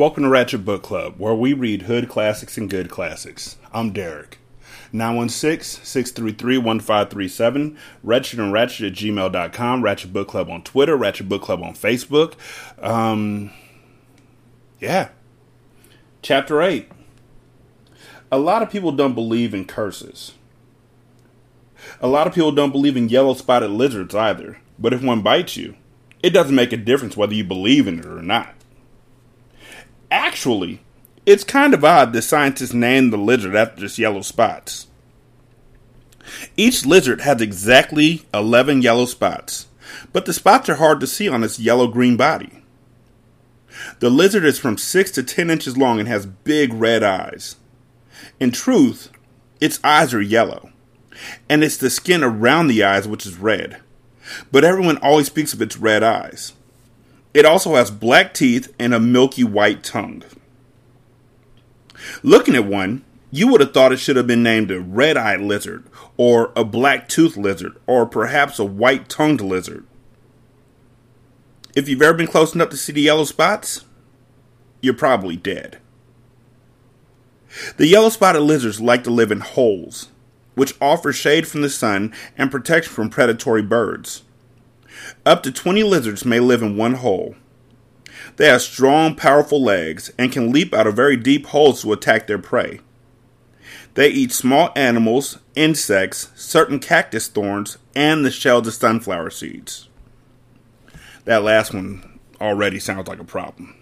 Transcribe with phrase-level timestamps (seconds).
[0.00, 3.58] Welcome to Ratchet Book Club, where we read hood classics and good classics.
[3.70, 4.38] I'm Derek.
[4.94, 11.74] 916-633-1537, Wretched and Ratchet at gmail.com, Ratchet Book Club on Twitter, Ratchet Book Club on
[11.74, 12.32] Facebook.
[12.82, 13.50] Um,
[14.80, 15.10] yeah.
[16.22, 16.90] Chapter 8.
[18.32, 20.32] A lot of people don't believe in curses.
[22.00, 25.58] A lot of people don't believe in yellow spotted lizards either, but if one bites
[25.58, 25.76] you,
[26.22, 28.54] it doesn't make a difference whether you believe in it or not.
[30.10, 30.80] Actually,
[31.26, 34.86] it's kind of odd that scientists named the lizard after just yellow spots.
[36.56, 39.66] Each lizard has exactly 11 yellow spots,
[40.12, 42.62] but the spots are hard to see on its yellow green body.
[44.00, 47.56] The lizard is from 6 to 10 inches long and has big red eyes.
[48.38, 49.10] In truth,
[49.60, 50.70] its eyes are yellow,
[51.48, 53.80] and it's the skin around the eyes which is red.
[54.52, 56.52] But everyone always speaks of its red eyes.
[57.32, 60.24] It also has black teeth and a milky white tongue.
[62.22, 65.40] Looking at one, you would have thought it should have been named a red eyed
[65.40, 65.84] lizard,
[66.16, 69.86] or a black toothed lizard, or perhaps a white tongued lizard.
[71.76, 73.84] If you've ever been close enough to see the yellow spots,
[74.80, 75.78] you're probably dead.
[77.76, 80.08] The yellow spotted lizards like to live in holes,
[80.54, 84.22] which offer shade from the sun and protection from predatory birds.
[85.26, 87.34] Up to 20 lizards may live in one hole.
[88.36, 92.26] They have strong, powerful legs and can leap out of very deep holes to attack
[92.26, 92.80] their prey.
[93.94, 99.88] They eat small animals, insects, certain cactus thorns, and the shells of sunflower seeds.
[101.24, 103.76] That last one already sounds like a problem.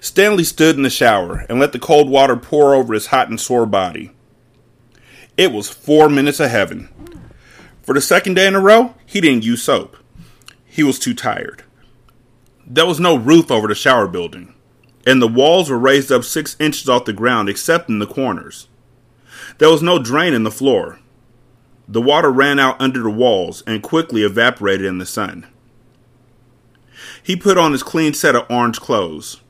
[0.00, 3.40] Stanley stood in the shower and let the cold water pour over his hot and
[3.40, 4.12] sore body.
[5.36, 6.88] It was four minutes of heaven.
[7.82, 9.96] For the second day in a row, he didn't use soap.
[10.64, 11.64] He was too tired.
[12.64, 14.54] There was no roof over the shower building,
[15.04, 18.68] and the walls were raised up six inches off the ground except in the corners.
[19.58, 21.00] There was no drain in the floor.
[21.88, 25.46] The water ran out under the walls and quickly evaporated in the sun.
[27.20, 29.40] He put on his clean set of orange clothes.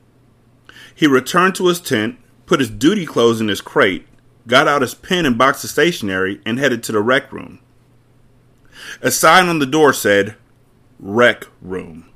[0.95, 2.17] He returned to his tent,
[2.47, 4.07] put his duty clothes in his crate,
[4.47, 7.59] got out his pen and box of stationery, and headed to the rec room.
[9.01, 10.35] A sign on the door said,
[10.99, 12.09] Rec Room.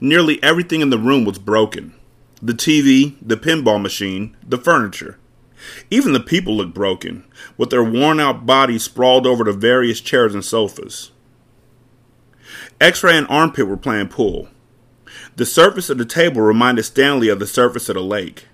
[0.00, 1.94] Nearly everything in the room was broken
[2.42, 5.18] the TV, the pinball machine, the furniture.
[5.90, 7.24] Even the people looked broken,
[7.56, 11.12] with their worn out bodies sprawled over the various chairs and sofas.
[12.80, 14.48] X ray and Armpit were playing pool.
[15.36, 18.46] The surface of the table reminded Stanley of the surface of the lake.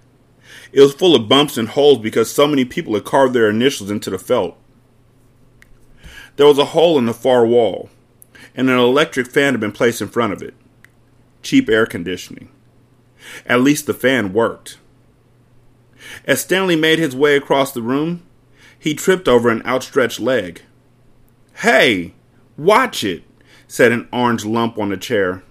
[0.73, 3.91] It was full of bumps and holes because so many people had carved their initials
[3.91, 4.57] into the felt.
[6.37, 7.91] There was a hole in the far wall,
[8.55, 10.55] and an electric fan had been placed in front of it.
[11.43, 12.49] Cheap air conditioning.
[13.47, 14.79] At least the fan worked.
[16.25, 18.23] As Stanley made his way across the room,
[18.79, 20.63] he tripped over an outstretched leg.
[21.57, 22.15] Hey,
[22.57, 23.23] watch it,
[23.69, 25.43] said an orange lump on a chair.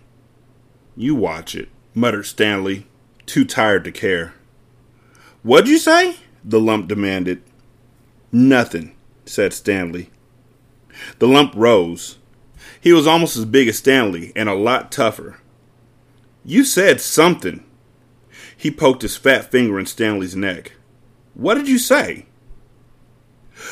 [0.95, 2.85] You watch it, muttered Stanley,
[3.25, 4.33] too tired to care.
[5.43, 6.17] What'd you say?
[6.43, 7.41] the lump demanded.
[8.31, 10.09] Nothing, said Stanley.
[11.19, 12.17] The lump rose.
[12.79, 15.39] He was almost as big as Stanley and a lot tougher.
[16.43, 17.63] You said something.
[18.57, 20.73] He poked his fat finger in Stanley's neck.
[21.33, 22.25] What did you say?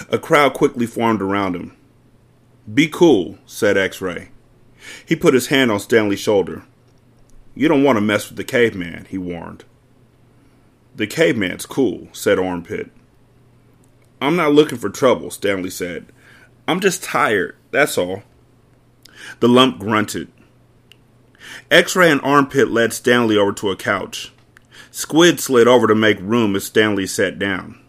[0.09, 1.75] A crowd quickly formed around him.
[2.71, 4.29] Be cool, said X Ray.
[5.05, 6.63] He put his hand on Stanley's shoulder.
[7.55, 9.65] You don't want to mess with the caveman, he warned.
[10.95, 12.91] The caveman's cool, said Armpit.
[14.21, 16.07] I'm not looking for trouble, Stanley said.
[16.69, 18.21] I'm just tired, that's all.
[19.39, 20.31] The lump grunted.
[21.71, 24.31] X ray and armpit led Stanley over to a couch.
[24.91, 27.79] Squid slid over to make room as Stanley sat down.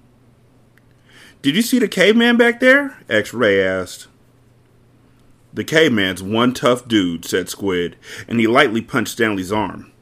[1.43, 2.97] Did you see the caveman back there?
[3.06, 4.09] X ray asked.
[5.53, 7.97] The caveman's one tough dude, said Squid,
[8.27, 9.93] and he lightly punched Stanley's arm.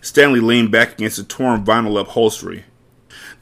[0.00, 2.64] Stanley leaned back against the torn vinyl upholstery.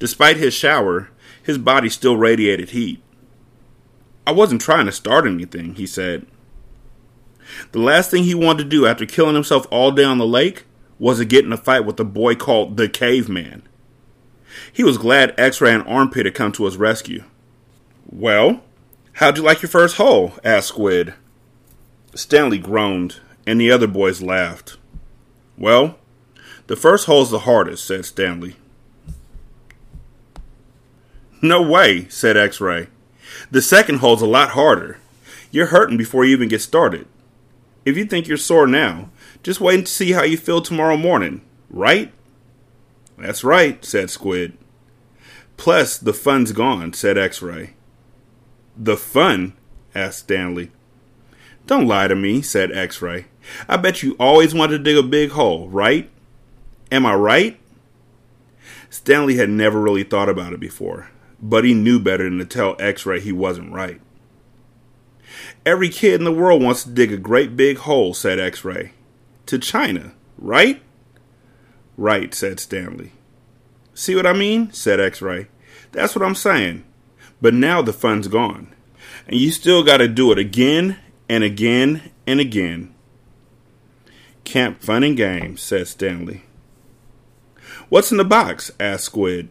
[0.00, 3.04] Despite his shower, his body still radiated heat.
[4.26, 6.26] I wasn't trying to start anything, he said.
[7.72, 10.64] The last thing he wanted to do after killing himself all day on the lake
[10.98, 13.62] was to get in a fight with a boy called the Caveman.
[14.72, 17.22] He was glad X Ray and Armpit had come to his rescue.
[18.06, 18.62] Well,
[19.14, 20.34] how'd you like your first hole?
[20.42, 21.14] asked Squid.
[22.14, 24.76] Stanley groaned, and the other boys laughed.
[25.58, 25.98] Well,
[26.66, 28.56] the first hole's the hardest, said Stanley.
[31.42, 32.88] No way, said X Ray.
[33.50, 34.98] The second hole's a lot harder.
[35.50, 37.06] You're hurting before you even get started.
[37.84, 39.10] If you think you're sore now,
[39.42, 41.40] Just wait and see how you feel tomorrow morning,
[41.70, 42.12] right?
[43.16, 44.58] That's right, said Squid.
[45.56, 47.74] Plus, the fun's gone, said X Ray.
[48.76, 49.52] The fun?
[49.94, 50.72] asked Stanley.
[51.66, 53.26] Don't lie to me, said X Ray.
[53.68, 56.10] I bet you always wanted to dig a big hole, right?
[56.90, 57.60] Am I right?
[58.90, 61.10] Stanley had never really thought about it before,
[61.40, 64.00] but he knew better than to tell X Ray he wasn't right.
[65.64, 68.92] Every kid in the world wants to dig a great big hole, said X Ray.
[69.46, 70.82] To China, right?
[71.96, 73.12] Right, said Stanley.
[73.94, 74.72] See what I mean?
[74.72, 75.48] said X Ray.
[75.92, 76.84] That's what I'm saying.
[77.40, 78.74] But now the fun's gone.
[79.26, 80.98] And you still got to do it again
[81.28, 82.94] and again and again.
[84.44, 86.42] Camp Fun and Games, said Stanley.
[87.88, 88.70] What's in the box?
[88.78, 89.48] asked Squid.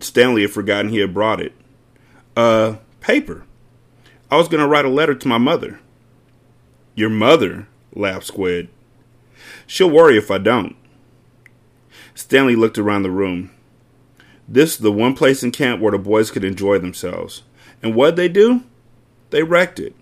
[0.00, 1.52] Stanley had forgotten he had brought it.
[2.36, 3.44] Uh, paper.
[4.30, 5.80] I was going to write a letter to my mother.
[6.94, 7.68] Your mother?
[7.94, 8.68] laughed Squid.
[9.66, 10.76] She'll worry if I don't.
[12.14, 13.50] Stanley looked around the room.
[14.48, 17.42] This is the one place in camp where the boys could enjoy themselves.
[17.82, 18.62] And what'd they do?
[19.30, 19.94] They wrecked it.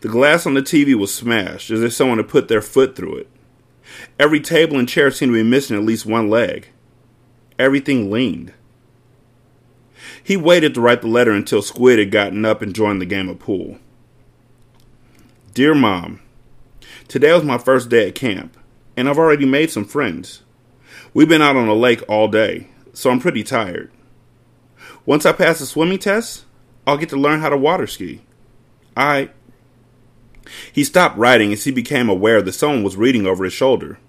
[0.00, 3.16] The glass on the TV was smashed, as if someone had put their foot through
[3.16, 3.28] it.
[4.18, 6.68] Every table and chair seemed to be missing at least one leg.
[7.58, 8.52] Everything leaned.
[10.26, 13.28] He waited to write the letter until Squid had gotten up and joined the game
[13.28, 13.78] of pool.
[15.54, 16.20] Dear Mom,
[17.06, 18.56] Today was my first day at camp,
[18.96, 20.42] and I've already made some friends.
[21.14, 23.92] We've been out on the lake all day, so I'm pretty tired.
[25.04, 26.44] Once I pass the swimming test,
[26.88, 28.22] I'll get to learn how to water ski.
[28.96, 29.30] I.
[30.72, 34.00] He stopped writing as he became aware that someone was reading over his shoulder.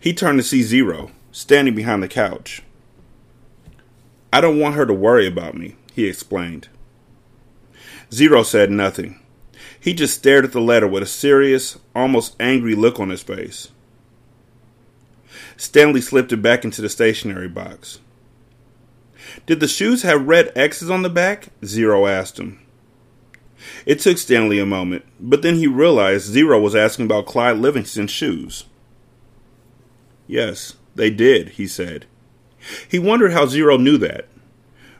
[0.00, 2.62] He turned to see Zero, standing behind the couch.
[4.32, 6.68] I don't want her to worry about me, he explained.
[8.12, 9.20] Zero said nothing.
[9.78, 13.68] He just stared at the letter with a serious, almost angry look on his face.
[15.56, 18.00] Stanley slipped it back into the stationery box.
[19.46, 21.48] Did the shoes have red X's on the back?
[21.64, 22.60] Zero asked him.
[23.84, 28.10] It took Stanley a moment, but then he realized Zero was asking about Clyde Livingston's
[28.10, 28.64] shoes.
[30.26, 32.06] Yes, they did, he said.
[32.88, 34.26] He wondered how Zero knew that.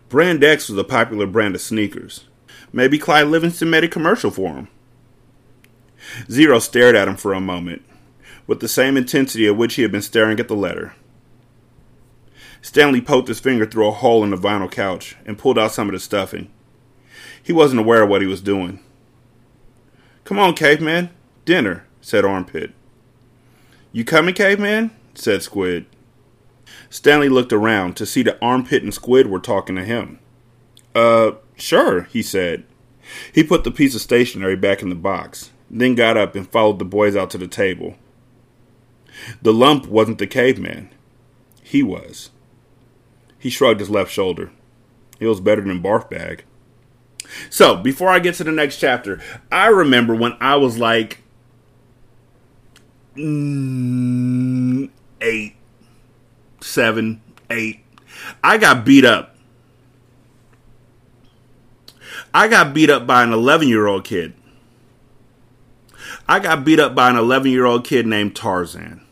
[0.09, 2.25] Brand X was a popular brand of sneakers.
[2.73, 4.69] Maybe Clyde Livingston made a commercial for him.
[6.31, 7.83] Zero stared at him for a moment,
[8.47, 10.95] with the same intensity at which he had been staring at the letter.
[12.63, 15.89] Stanley poked his finger through a hole in the vinyl couch and pulled out some
[15.89, 16.51] of the stuffing.
[17.43, 18.81] He wasn't aware of what he was doing.
[20.25, 21.11] Come on, caveman.
[21.45, 22.73] Dinner, said Armpit.
[23.93, 24.91] You coming, caveman?
[25.15, 25.87] said Squid.
[26.91, 30.19] Stanley looked around to see that Armpit and Squid were talking to him.
[30.95, 32.65] Uh, sure, he said.
[33.33, 36.79] He put the piece of stationery back in the box, then got up and followed
[36.79, 37.97] the boys out to the table.
[39.41, 40.91] The lump wasn't the caveman.
[41.63, 42.31] He was.
[43.39, 44.51] He shrugged his left shoulder.
[45.21, 46.45] It was better than barf bag.
[47.49, 49.21] So, before I get to the next chapter,
[49.53, 51.23] I remember when I was like
[53.17, 55.55] mm, eight,
[56.61, 57.81] seven, eight,
[58.43, 59.31] I got beat up
[62.33, 64.35] I got beat up by an 11 year old kid.
[66.29, 69.03] I got beat up by an 11 year old kid named Tarzan.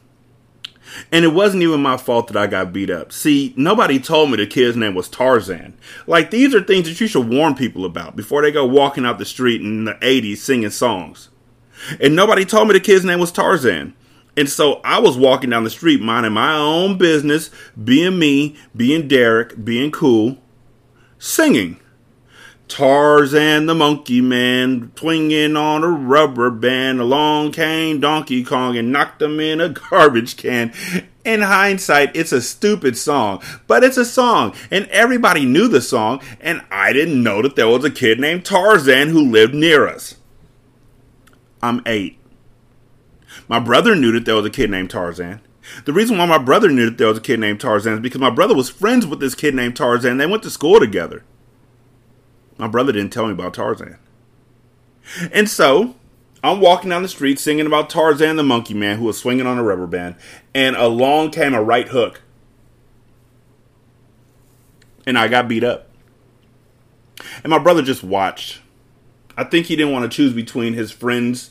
[1.12, 3.12] And it wasn't even my fault that I got beat up.
[3.12, 5.76] See, nobody told me the kid's name was Tarzan.
[6.07, 9.19] Like, these are things that you should warn people about before they go walking out
[9.19, 11.28] the street in the 80s singing songs.
[12.00, 13.95] And nobody told me the kid's name was Tarzan.
[14.38, 17.50] And so I was walking down the street minding my own business,
[17.83, 20.38] being me, being Derek, being cool,
[21.18, 21.80] singing.
[22.68, 27.00] Tarzan the monkey man swinging on a rubber band.
[27.00, 30.73] Along came Donkey Kong and knocked him in a garbage can.
[31.25, 36.23] In hindsight, it's a stupid song, but it's a song, and everybody knew the song,
[36.40, 40.14] and I didn't know that there was a kid named Tarzan who lived near us.
[41.61, 42.18] I'm eight.
[43.49, 45.40] My brother knew that there was a kid named Tarzan.
[45.85, 48.21] The reason why my brother knew that there was a kid named Tarzan is because
[48.21, 50.19] my brother was friends with this kid named Tarzan.
[50.19, 51.25] They went to school together.
[52.59, 53.99] My brother didn't tell me about Tarzan.
[55.33, 55.95] And so
[56.43, 59.59] I'm walking down the street singing about Tarzan the monkey man who was swinging on
[59.59, 60.17] a rubber band,
[60.55, 62.23] and along came a right hook.
[65.07, 65.88] And I got beat up.
[67.43, 68.61] And my brother just watched.
[69.37, 71.50] I think he didn't want to choose between his friends.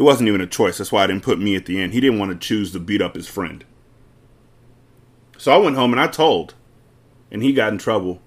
[0.00, 0.78] It wasn't even a choice.
[0.78, 1.92] That's why I didn't put me at the end.
[1.92, 3.64] He didn't want to choose to beat up his friend.
[5.36, 6.54] So I went home and I told.
[7.30, 8.20] And he got in trouble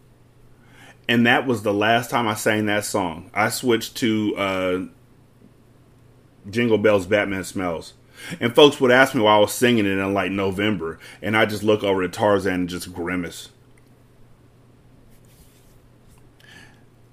[1.07, 3.29] and that was the last time I sang that song.
[3.33, 4.79] I switched to uh,
[6.49, 7.93] Jingle Bells Batman Smells.
[8.39, 11.45] And folks would ask me why I was singing it in like November, and I
[11.45, 13.49] just look over at Tarzan and just grimace.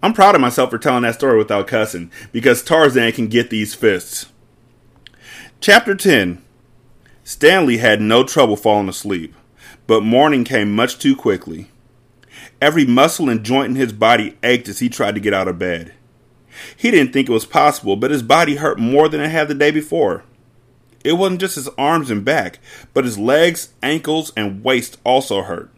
[0.03, 3.75] I'm proud of myself for telling that story without cussing, because Tarzan can get these
[3.75, 4.27] fists.
[5.63, 6.43] Chapter 10
[7.23, 9.35] Stanley had no trouble falling asleep,
[9.87, 11.71] but morning came much too quickly.
[12.63, 15.59] Every muscle and joint in his body ached as he tried to get out of
[15.59, 15.93] bed.
[16.75, 19.55] He didn't think it was possible, but his body hurt more than it had the
[19.55, 20.25] day before.
[21.05, 22.59] It wasn't just his arms and back,
[22.95, 25.71] but his legs, ankles, and waist also hurt.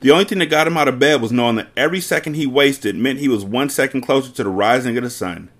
[0.00, 2.46] The only thing that got him out of bed was knowing that every second he
[2.46, 5.50] wasted meant he was one second closer to the rising of the sun.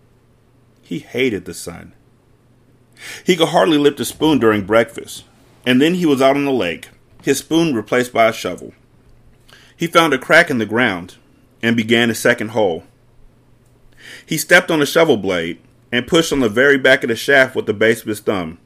[0.81, 1.93] He hated the sun.
[3.25, 5.25] He could hardly lift a spoon during breakfast,
[5.67, 6.89] and then he was out on the lake,
[7.23, 8.73] his spoon replaced by a shovel.
[9.77, 11.17] He found a crack in the ground
[11.63, 12.85] and began a second hole.
[14.27, 15.59] He stepped on the shovel blade
[15.91, 18.59] and pushed on the very back of the shaft with the base of his thumb.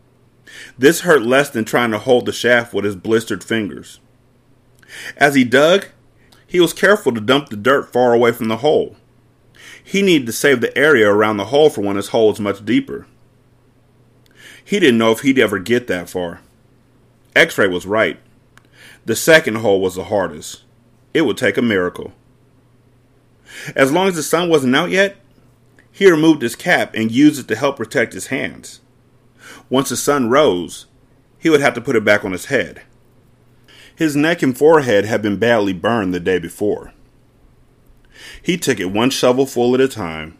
[0.78, 4.00] This hurt less than trying to hold the shaft with his blistered fingers.
[5.16, 5.87] As he dug,
[6.47, 8.97] he was careful to dump the dirt far away from the hole.
[9.83, 12.64] He needed to save the area around the hole for when his hole was much
[12.64, 13.07] deeper.
[14.68, 16.42] He didn't know if he'd ever get that far.
[17.34, 18.20] X ray was right.
[19.06, 20.62] The second hole was the hardest.
[21.14, 22.12] It would take a miracle.
[23.75, 25.16] As long as the sun wasn't out yet,
[25.90, 28.80] he removed his cap and used it to help protect his hands.
[29.70, 30.84] Once the sun rose,
[31.38, 32.82] he would have to put it back on his head.
[33.96, 36.92] His neck and forehead had been badly burned the day before.
[38.42, 40.37] He took it one shovelful at a time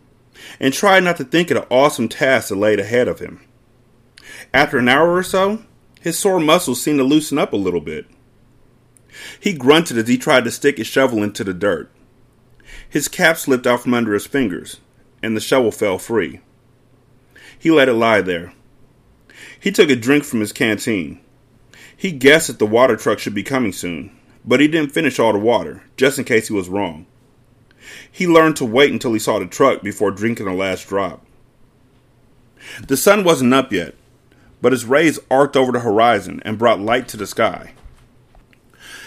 [0.61, 3.48] and tried not to think of the awesome task that laid ahead of him.
[4.55, 5.63] After an hour or so,
[6.01, 8.07] his sore muscles seemed to loosen up a little bit.
[9.41, 11.91] He grunted as he tried to stick his shovel into the dirt.
[12.89, 14.81] His cap slipped out from under his fingers,
[15.23, 16.41] and the shovel fell free.
[17.59, 18.53] He let it lie there.
[19.59, 21.21] He took a drink from his canteen.
[21.97, 25.33] He guessed that the water truck should be coming soon, but he didn't finish all
[25.33, 27.07] the water, just in case he was wrong.
[28.11, 31.25] He learned to wait until he saw the truck before drinking the last drop.
[32.87, 33.95] The sun wasn't up yet,
[34.61, 37.75] but his rays arced over the horizon and brought light to the sky.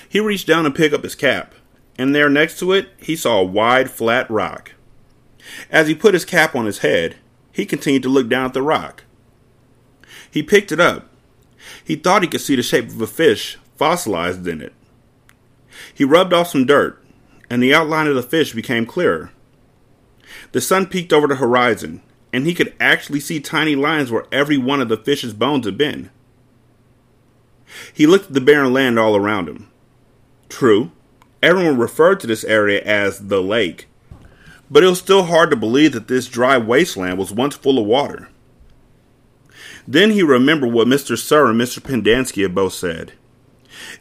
[0.07, 1.53] He reached down to pick up his cap,
[1.97, 4.73] and there next to it he saw a wide, flat rock.
[5.69, 7.17] As he put his cap on his head,
[7.51, 9.03] he continued to look down at the rock.
[10.29, 11.11] He picked it up
[11.83, 14.73] he thought he could see the shape of a fish fossilized in it.
[15.93, 17.03] He rubbed off some dirt,
[17.49, 19.31] and the outline of the fish became clearer.
[20.51, 22.01] The sun peeked over the horizon,
[22.33, 25.77] and he could actually see tiny lines where every one of the fish's bones had
[25.77, 26.09] been.
[27.93, 29.69] He looked at the barren land all around him.
[30.49, 30.91] True,
[31.41, 33.87] everyone referred to this area as the lake,
[34.69, 37.85] but it was still hard to believe that this dry wasteland was once full of
[37.85, 38.29] water.
[39.87, 41.17] Then he remembered what Mr.
[41.17, 41.79] Sir and Mr.
[41.79, 43.13] Pendanski had both said.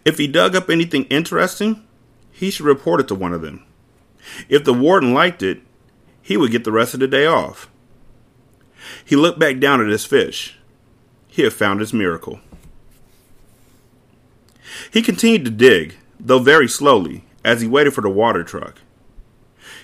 [0.04, 1.84] If he dug up anything interesting,
[2.30, 3.64] he should report it to one of them.
[4.48, 5.62] If the warden liked it,
[6.20, 7.70] he would get the rest of the day off.
[9.04, 10.56] He looked back down at his fish.
[11.28, 12.40] He had found his miracle.
[14.92, 18.80] He continued to dig, though very slowly, as he waited for the water truck.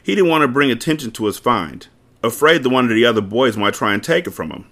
[0.02, 1.86] He didn't want to bring attention to his find,
[2.22, 4.66] afraid that one of the other boys might try and take it from him.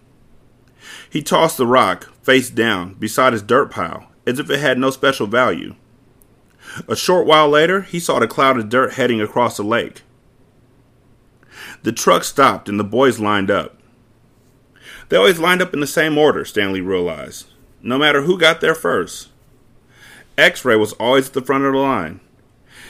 [1.09, 4.91] He tossed the rock, face down, beside his dirt pile, as if it had no
[4.91, 5.75] special value.
[6.89, 10.03] A short while later, he saw the cloud of dirt heading across the lake.
[11.83, 13.77] The truck stopped and the boys lined up.
[15.09, 17.47] They always lined up in the same order, Stanley realized,
[17.83, 19.29] no matter who got there first.
[20.37, 22.21] X ray was always at the front of the line.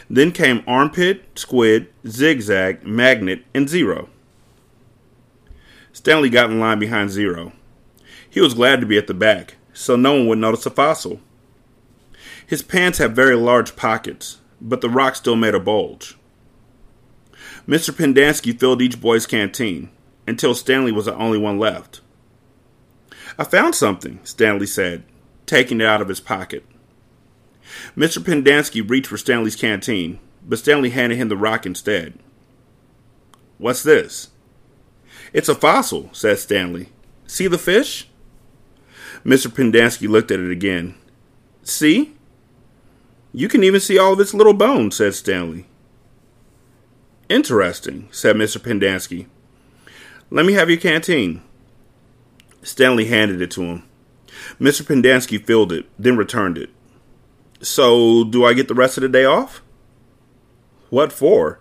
[0.08, 4.08] Then came Armpit, Squid, Zigzag, Magnet, and Zero.
[5.92, 7.52] Stanley got in line behind Zero.
[8.28, 11.20] He was glad to be at the back, so no one would notice a fossil.
[12.46, 16.16] His pants had very large pockets, but the rock still made a bulge.
[17.66, 17.90] Mr.
[17.90, 19.90] Pendanski filled each boy's canteen,
[20.26, 22.00] until Stanley was the only one left.
[23.38, 25.04] I found something, Stanley said,
[25.46, 26.64] taking it out of his pocket.
[27.96, 28.18] Mr.
[28.22, 32.18] Pendanski reached for Stanley's canteen, but Stanley handed him the rock instead.
[33.58, 34.28] What's this?
[35.32, 36.90] It's a fossil, said Stanley.
[37.26, 38.08] See the fish?
[39.24, 39.48] Mr.
[39.48, 40.94] Pendanski looked at it again.
[41.62, 42.14] See?
[43.32, 45.66] You can even see all of its little bones, said Stanley.
[47.28, 48.58] Interesting, said Mr.
[48.58, 49.26] Pendanski.
[50.30, 51.42] Let me have your canteen.
[52.64, 53.82] Stanley handed it to him.
[54.60, 54.82] Mr.
[54.82, 56.70] Pendanski filled it, then returned it.
[57.60, 59.62] So, do I get the rest of the day off?
[60.90, 61.60] What for?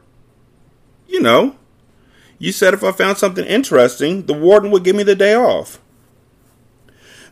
[1.07, 1.55] You know,
[2.39, 5.79] You said if I found something interesting, the warden would give me the day off.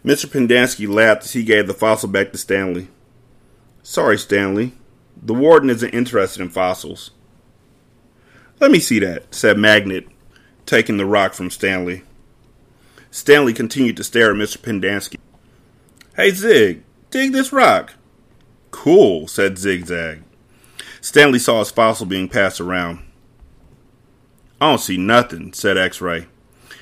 [0.06, 0.26] Mr.
[0.26, 2.88] Pendanski laughed as he gave the fossil back to Stanley.
[3.84, 4.74] Sorry, Stanley.
[5.22, 7.12] The warden isn't interested in fossils.
[8.60, 10.08] Let me see that, said Magnet,
[10.66, 12.04] taking the rock from Stanley.
[13.12, 14.58] Stanley continued to stare at Mr.
[14.58, 15.18] Pendanski.
[16.16, 17.94] Hey, Zig, dig this rock.
[18.72, 20.24] Cool, said Zigzag.
[21.02, 23.00] Stanley saw his fossil being passed around.
[24.62, 26.28] I don't see nothing, said X Ray.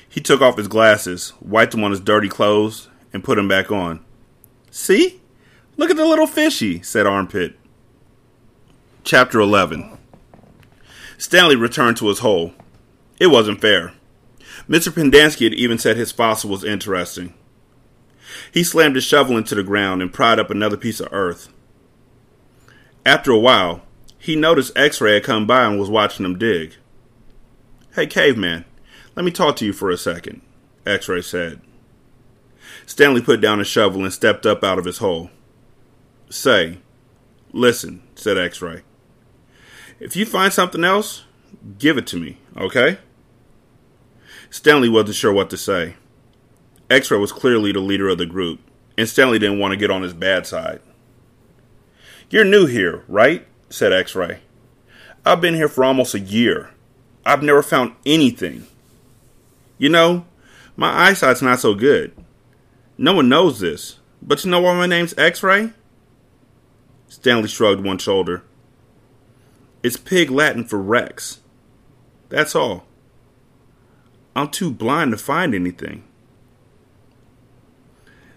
[0.08, 3.72] He took off his glasses, wiped them on his dirty clothes, and put them back
[3.72, 4.04] on.
[4.70, 5.20] See?
[5.76, 7.58] Look at the little fishy, said Armpit.
[9.02, 9.96] Chapter 11
[11.16, 12.52] Stanley returned to his hole.
[13.18, 13.94] It wasn't fair.
[14.70, 14.92] Mr.
[14.92, 17.34] Pendanski had even said his fossil was interesting.
[18.52, 21.52] He slammed his shovel into the ground and pried up another piece of earth.
[23.04, 23.82] After a while,
[24.16, 26.76] he noticed X Ray had come by and was watching him dig.
[27.96, 28.64] Hey, caveman,
[29.16, 30.40] let me talk to you for a second,
[30.86, 31.60] X Ray said.
[32.86, 35.30] Stanley put down his shovel and stepped up out of his hole.
[36.28, 36.78] Say,
[37.52, 38.82] listen, said X Ray.
[39.98, 41.24] If you find something else,
[41.78, 42.98] give it to me, okay?
[44.50, 45.94] Stanley wasn't sure what to say.
[46.90, 48.60] X Ray was clearly the leader of the group,
[48.98, 50.80] and Stanley didn't want to get on his bad side.
[52.28, 53.46] You're new here, right?
[53.68, 54.40] said X Ray.
[55.24, 56.70] I've been here for almost a year.
[57.24, 58.66] I've never found anything.
[59.78, 60.26] You know,
[60.76, 62.12] my eyesight's not so good.
[62.98, 65.72] No one knows this, but you know why my name's X Ray?
[67.08, 68.42] Stanley shrugged one shoulder.
[69.82, 71.40] It's pig Latin for Rex.
[72.28, 72.86] That's all.
[74.40, 76.02] I'm too blind to find anything.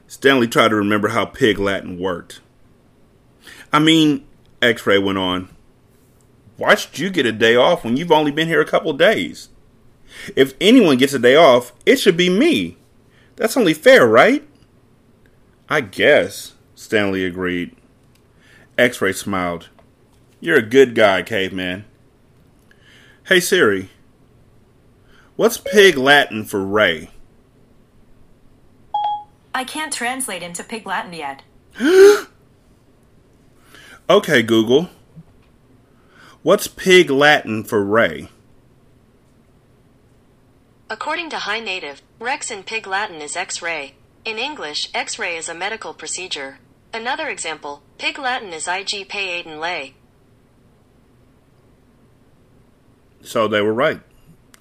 [0.06, 2.42] Stanley tried to remember how pig Latin worked.
[3.72, 4.28] I mean,
[4.62, 5.48] X Ray went on,
[6.58, 9.48] why should you get a day off when you've only been here a couple days?
[10.36, 12.76] If anyone gets a day off, it should be me.
[13.38, 14.46] That's only fair, right?
[15.70, 17.76] I guess, Stanley agreed.
[18.78, 19.70] X Ray smiled.
[20.42, 21.86] You're a good guy, caveman.
[23.28, 23.90] Hey Siri,
[25.36, 27.10] what's pig Latin for Ray?
[29.56, 31.44] I can't translate into pig Latin yet.
[34.10, 34.90] okay, Google.
[36.42, 38.30] What's pig Latin for Ray?
[40.90, 43.96] According to High Native, Rex in pig Latin is X ray.
[44.26, 46.60] In English, X ray is a medical procedure.
[46.94, 49.96] Another example, pig Latin is IG pay Aiden lay.
[53.22, 54.02] So they were right.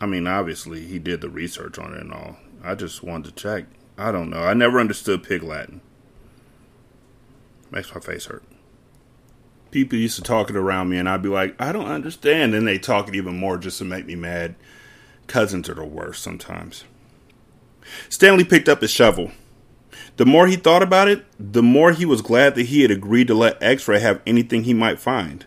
[0.03, 2.37] I mean, obviously, he did the research on it and all.
[2.63, 3.65] I just wanted to check.
[3.97, 4.43] I don't know.
[4.43, 5.81] I never understood pig Latin.
[7.71, 8.45] Makes my face hurt
[9.73, 12.55] people used to talk it around me, and I'd be like, I don't understand.
[12.55, 14.55] And they talk it even more just to make me mad.
[15.27, 16.85] Cousins are the worst sometimes.
[18.09, 19.33] Stanley picked up his shovel.
[20.17, 23.27] The more he thought about it, the more he was glad that he had agreed
[23.27, 25.45] to let X Ray have anything he might find.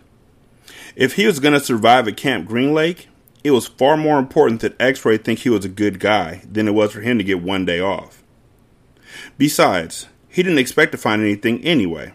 [0.95, 3.07] If he was going to survive at Camp Green Lake,
[3.45, 6.67] it was far more important that X Ray think he was a good guy than
[6.67, 8.23] it was for him to get one day off.
[9.37, 12.11] Besides, he didn't expect to find anything anyway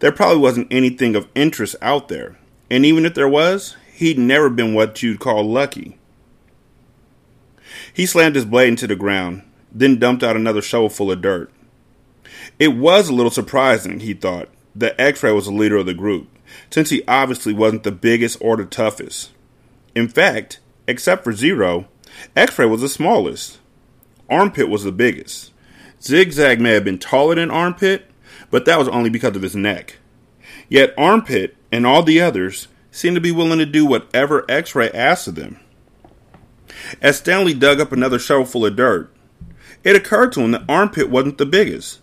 [0.00, 2.36] there probably wasn't anything of interest out there.
[2.70, 5.98] And even if there was, he'd never been what you'd call lucky.
[7.92, 9.42] He slammed his blade into the ground,
[9.72, 11.50] then dumped out another shovel full of dirt.
[12.58, 15.94] It was a little surprising, he thought, that X Ray was the leader of the
[15.94, 16.28] group,
[16.70, 19.32] since he obviously wasn't the biggest or the toughest.
[19.96, 21.88] In fact, except for Zero,
[22.36, 23.58] X Ray was the smallest.
[24.28, 25.52] Armpit was the biggest.
[26.02, 28.10] Zigzag may have been taller than Armpit,
[28.50, 29.96] but that was only because of his neck.
[30.68, 34.90] Yet Armpit and all the others seemed to be willing to do whatever X Ray
[34.90, 35.60] asked of them.
[37.00, 39.10] As Stanley dug up another shovelful of dirt,
[39.82, 42.00] it occurred to him that Armpit wasn't the biggest.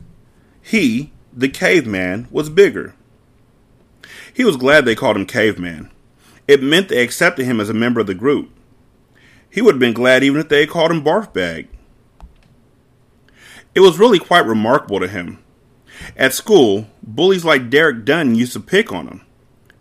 [0.64, 2.96] He, the caveman, was bigger.
[4.34, 5.92] He was glad they called him caveman.
[6.48, 8.50] It meant they accepted him as a member of the group.
[9.50, 11.68] He would have been glad even if they had called him Barfbag.
[13.76, 15.44] It was really quite remarkable to him
[16.16, 19.22] at school, bullies like Derek Dunn used to pick on him.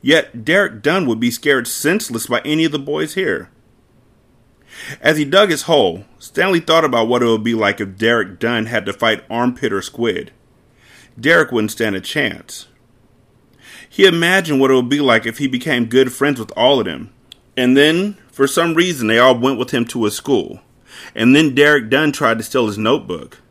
[0.00, 3.50] Yet Derek Dunn would be scared senseless by any of the boys here.
[5.00, 8.38] As he dug his hole, Stanley thought about what it would be like if Derek
[8.38, 10.32] Dunn had to fight Armpit or Squid.
[11.18, 12.68] Derek wouldn't stand a chance.
[13.92, 16.86] He imagined what it would be like if he became good friends with all of
[16.86, 17.12] them.
[17.58, 20.62] And then, for some reason, they all went with him to his school.
[21.14, 23.42] And then Derek Dunn tried to steal his notebook.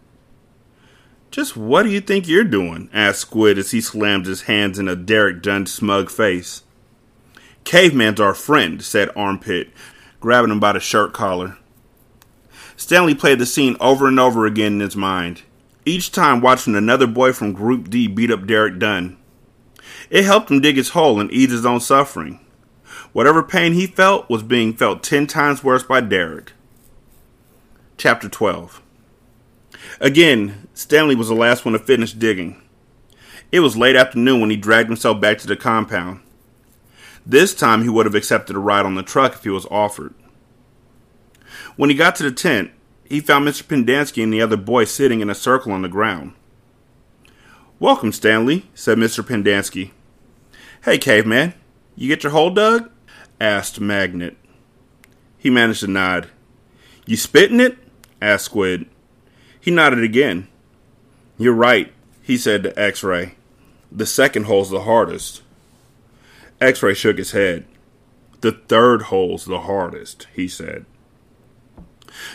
[1.29, 2.89] Just what do you think you're doing?
[2.91, 6.63] asked Squid as he slammed his hands in a Derek Dunn smug face.
[7.63, 9.69] Caveman's our friend, said Armpit,
[10.19, 11.59] grabbing him by the shirt collar.
[12.75, 15.43] Stanley played the scene over and over again in his mind,
[15.85, 19.17] each time watching another boy from Group D beat up Derek Dunn.
[20.11, 22.41] It helped him dig his hole and ease his own suffering.
[23.13, 26.51] Whatever pain he felt was being felt ten times worse by Derek.
[27.97, 28.81] Chapter 12
[30.01, 32.61] Again, Stanley was the last one to finish digging.
[33.53, 36.19] It was late afternoon when he dragged himself back to the compound.
[37.25, 40.13] This time he would have accepted a ride on the truck if he was offered.
[41.77, 42.71] When he got to the tent,
[43.05, 43.63] he found Mr.
[43.63, 46.33] Pendanski and the other boy sitting in a circle on the ground.
[47.79, 49.23] Welcome, Stanley, said Mr.
[49.23, 49.91] Pendanski.
[50.83, 51.53] Hey, caveman,
[51.95, 52.89] you get your hole dug?
[53.39, 54.35] asked Magnet.
[55.37, 56.29] He managed to nod.
[57.05, 57.77] You spitting it?
[58.19, 58.87] asked Squid.
[59.59, 60.47] He nodded again.
[61.37, 63.35] You're right, he said to X Ray.
[63.91, 65.43] The second hole's the hardest.
[66.59, 67.67] X Ray shook his head.
[68.39, 70.87] The third hole's the hardest, he said.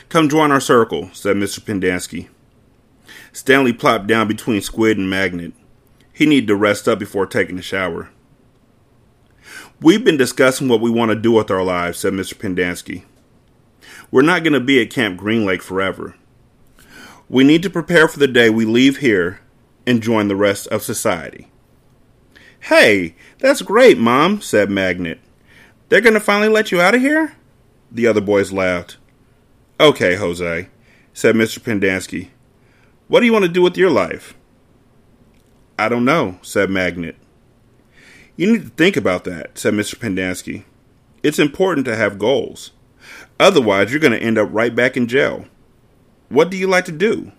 [0.09, 1.59] Come join our circle, said Mr.
[1.59, 2.29] Pendanski.
[3.33, 5.53] Stanley plopped down between Squid and Magnet.
[6.13, 8.11] He needed to rest up before taking a shower.
[9.83, 12.35] We've been discussing what we want to do with our lives, said Mr.
[12.35, 13.05] Pendanski.
[14.11, 16.15] We're not going to be at Camp Green Lake forever.
[17.29, 19.41] We need to prepare for the day we leave here
[19.87, 21.51] and join the rest of society.
[22.61, 25.21] Hey, that's great, Mom, said Magnet.
[25.91, 27.37] They're going to finally let you out of here?
[27.93, 28.97] The other boys laughed.
[29.79, 30.69] Okay, Jose,
[31.13, 31.59] said Mr.
[31.59, 32.31] Pendanski.
[33.09, 34.35] What do you want to do with your life?
[35.79, 37.17] I don't know, said Magnet.
[38.37, 39.97] You need to think about that, said Mr.
[39.97, 40.65] Pendanski.
[41.23, 42.73] It's important to have goals.
[43.41, 45.47] Otherwise, you're going to end up right back in jail.
[46.29, 47.33] What do you like to do?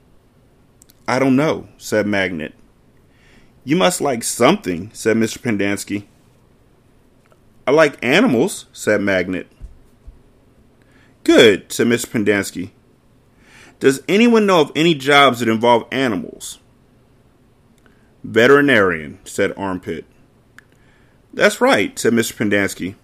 [1.07, 2.53] I don't know, said Magnet.
[3.63, 5.39] You must like something, said Mr.
[5.39, 6.05] Pendanski.
[7.67, 9.47] I like animals, said Magnet.
[11.23, 12.07] Good, said Mr.
[12.07, 12.71] Pendanski.
[13.79, 16.59] Does anyone know of any jobs that involve animals?
[18.23, 20.05] Veterinarian, said Armpit.
[21.33, 22.33] That's right, said Mr.
[22.33, 22.95] Pendanski.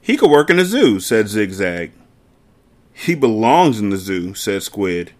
[0.00, 1.92] He could work in a zoo, said Zigzag.
[2.92, 5.12] He belongs in the zoo, said Squid.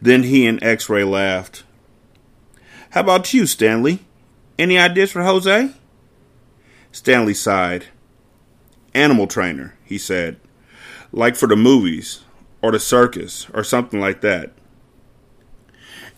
[0.00, 1.64] Then he and X Ray laughed.
[2.90, 4.00] How about you, Stanley?
[4.58, 5.72] Any ideas for Jose?
[6.92, 7.86] Stanley sighed.
[8.94, 10.38] Animal trainer, he said
[11.12, 12.22] like for the movies
[12.62, 14.52] or the circus or something like that.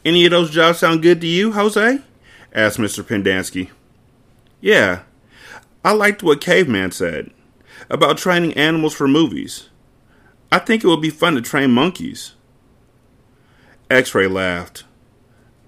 [0.05, 2.01] Any of those jobs sound good to you, Jose?
[2.53, 3.05] asked Mr.
[3.05, 3.71] Pendanski.
[4.61, 5.03] Yeah,
[5.85, 7.31] I liked what Caveman said
[7.89, 9.71] about training animals for movies.
[10.53, 12.35] I think it would be fun to train monkeys.
[13.91, 14.85] X ray laughed.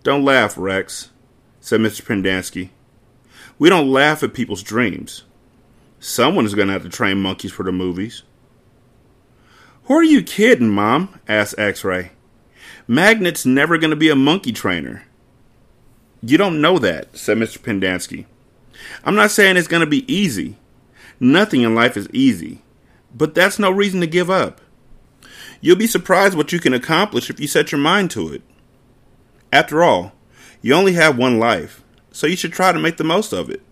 [0.02, 1.11] Don't laugh, Rex,
[1.61, 2.02] said Mr.
[2.02, 2.70] Pendanski.
[3.59, 5.22] We don't laugh at people's dreams.
[6.00, 8.24] Someone is going to have to train monkeys for the movies.
[9.85, 11.20] Who are you kidding, Mom?
[11.28, 12.12] asked X Ray.
[12.88, 15.05] Magnet's never going to be a monkey trainer.
[16.22, 17.59] You don't know that, said Mr.
[17.59, 18.26] Pendanski.
[19.04, 20.56] I'm not saying it's going to be easy.
[21.20, 22.62] Nothing in life is easy.
[23.14, 24.60] But that's no reason to give up.
[25.60, 28.42] You'll be surprised what you can accomplish if you set your mind to it.
[29.52, 30.12] After all,
[30.60, 33.62] you only have one life, so you should try to make the most of it.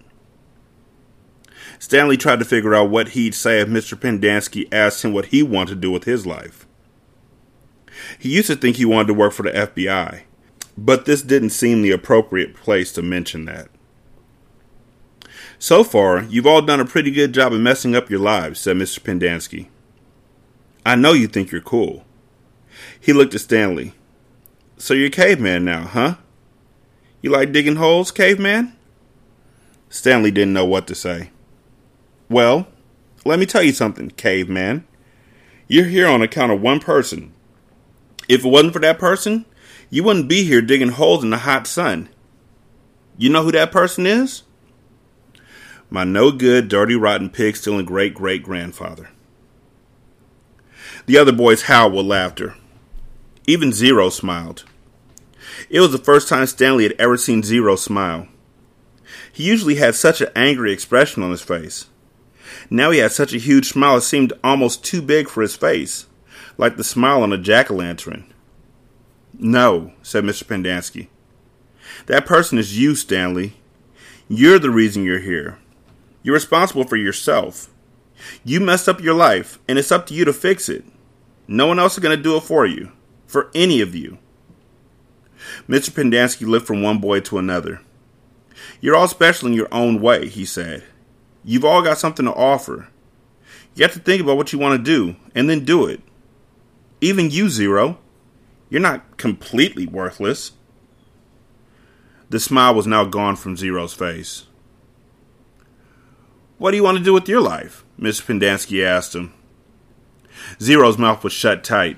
[1.78, 3.98] Stanley tried to figure out what he'd say if Mr.
[3.98, 6.66] Pendanski asked him what he wanted to do with his life.
[8.18, 10.22] He used to think he wanted to work for the FBI,
[10.76, 13.68] but this didn't seem the appropriate place to mention that.
[15.62, 18.78] So far, you've all done a pretty good job of messing up your lives, said
[18.78, 18.98] Mr.
[18.98, 19.68] Pendanski.
[20.86, 22.06] I know you think you're cool.
[22.98, 23.92] He looked at Stanley.
[24.78, 26.14] So you're caveman now, huh?
[27.20, 28.74] You like digging holes, caveman?
[29.90, 31.28] Stanley didn't know what to say.
[32.30, 32.66] Well,
[33.26, 34.86] let me tell you something, caveman.
[35.68, 37.34] You're here on account of one person.
[38.30, 39.44] If it wasn't for that person,
[39.90, 42.08] you wouldn't be here digging holes in the hot sun.
[43.18, 44.44] You know who that person is?
[45.90, 49.11] My no good, dirty, rotten, pig stealing great great grandfather.
[51.07, 52.55] The other boys howled with laughter.
[53.46, 54.64] Even Zero smiled.
[55.68, 58.29] It was the first time Stanley had ever seen Zero smile.
[59.33, 61.87] He usually had such an angry expression on his face.
[62.68, 66.07] Now he had such a huge smile it seemed almost too big for his face,
[66.57, 68.33] like the smile on a jack o' lantern.
[69.33, 70.44] No, said Mr.
[70.44, 71.09] Pendanski.
[72.07, 73.55] That person is you, Stanley.
[74.29, 75.59] You're the reason you're here.
[76.22, 77.70] You're responsible for yourself.
[78.44, 80.85] You messed up your life, and it's up to you to fix it.
[81.48, 82.92] No one else is going to do it for you.
[83.26, 84.18] For any of you.
[85.68, 85.90] Mr.
[85.90, 87.80] Pendanski looked from one boy to another.
[88.80, 90.85] You're all special in your own way, he said.
[91.44, 92.88] You've all got something to offer.
[93.74, 96.00] You have to think about what you want to do and then do it.
[97.00, 97.98] Even you, Zero.
[98.68, 100.52] You're not completely worthless.
[102.28, 104.46] The smile was now gone from Zero's face.
[106.60, 107.84] What do you want to do with your life?
[107.98, 108.20] Mr.
[108.26, 109.32] Pendanski asked him.
[110.60, 111.96] Zero's mouth was shut tight.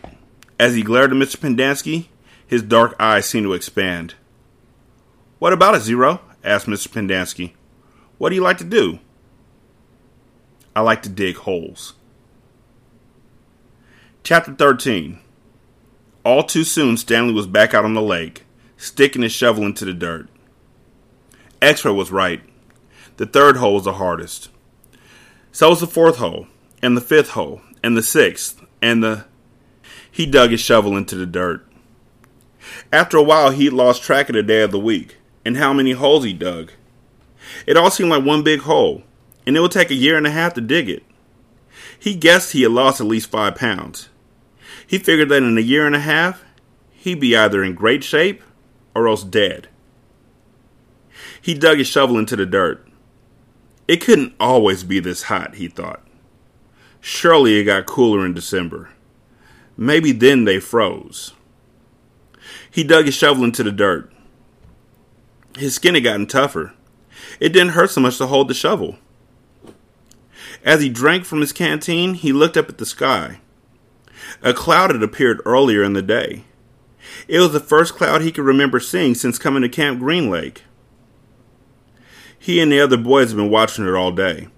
[0.56, 1.36] As he glared at Mr.
[1.36, 2.06] Pendanski,
[2.46, 4.14] his dark eyes seemed to expand.
[5.40, 6.20] What about it, Zero?
[6.44, 6.86] asked Mr.
[6.86, 7.54] Pendanski.
[8.18, 9.00] What do you like to do?
[10.76, 11.94] I like to dig holes.
[14.22, 15.18] Chapter 13
[16.24, 18.44] All too soon, Stanley was back out on the lake,
[18.76, 20.28] sticking his shovel into the dirt.
[21.60, 22.42] X ray was right.
[23.16, 24.50] The third hole was the hardest.
[25.52, 26.46] So was the fourth hole,
[26.82, 29.26] and the fifth hole, and the sixth, and the.
[30.10, 31.66] He dug his shovel into the dirt.
[32.92, 35.92] After a while, he'd lost track of the day of the week and how many
[35.92, 36.72] holes he dug.
[37.66, 39.02] It all seemed like one big hole,
[39.46, 41.02] and it would take a year and a half to dig it.
[41.98, 44.08] He guessed he had lost at least five pounds.
[44.86, 46.44] He figured that in a year and a half,
[46.92, 48.42] he'd be either in great shape
[48.94, 49.68] or else dead.
[51.40, 52.86] He dug his shovel into the dirt.
[53.88, 56.02] It couldn't always be this hot, he thought.
[57.00, 58.90] Surely it got cooler in December.
[59.76, 61.32] Maybe then they froze.
[62.70, 64.12] He dug his shovel into the dirt.
[65.56, 66.74] His skin had gotten tougher.
[67.40, 68.96] It didn't hurt so much to hold the shovel.
[70.64, 73.40] As he drank from his canteen, he looked up at the sky.
[74.42, 76.44] A cloud had appeared earlier in the day.
[77.26, 80.62] It was the first cloud he could remember seeing since coming to Camp Green Lake.
[82.42, 84.48] He and the other boys had been watching it all day,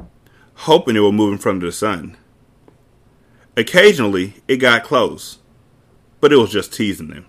[0.55, 2.16] hoping it would move in front of the sun.
[3.59, 5.40] Occasionally, it got close,
[6.18, 7.27] but it was just teasing them.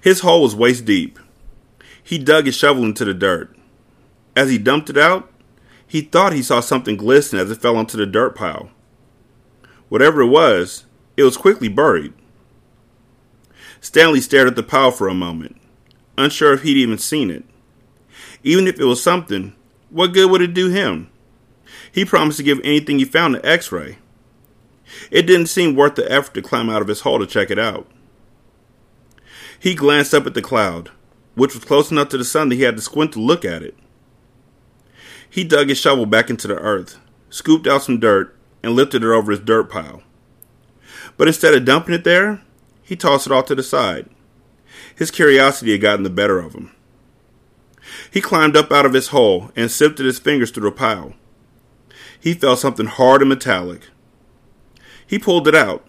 [0.00, 1.18] His hole was waist deep.
[2.02, 3.54] He dug his shovel into the dirt.
[4.34, 5.30] As he dumped it out,
[5.86, 8.70] he thought he saw something glisten as it fell onto the dirt pile.
[9.90, 10.86] Whatever it was,
[11.18, 12.14] it was quickly buried.
[13.82, 15.60] Stanley stared at the pile for a moment,
[16.16, 17.44] unsure if he'd even seen it.
[18.42, 19.54] Even if it was something,
[19.90, 21.10] what good would it do him?
[21.92, 23.98] He promised to give anything he found an x ray.
[25.10, 27.58] It didn't seem worth the effort to climb out of his hole to check it
[27.58, 27.88] out.
[29.58, 30.90] He glanced up at the cloud,
[31.34, 33.62] which was close enough to the sun that he had to squint to look at
[33.62, 33.76] it.
[35.28, 36.98] He dug his shovel back into the earth,
[37.28, 40.02] scooped out some dirt, and lifted it over his dirt pile.
[41.16, 42.42] But instead of dumping it there,
[42.82, 44.08] he tossed it off to the side.
[44.96, 46.74] His curiosity had gotten the better of him.
[48.10, 51.14] He climbed up out of his hole and sifted his fingers through the pile.
[52.18, 53.88] He felt something hard and metallic.
[55.06, 55.86] He pulled it out.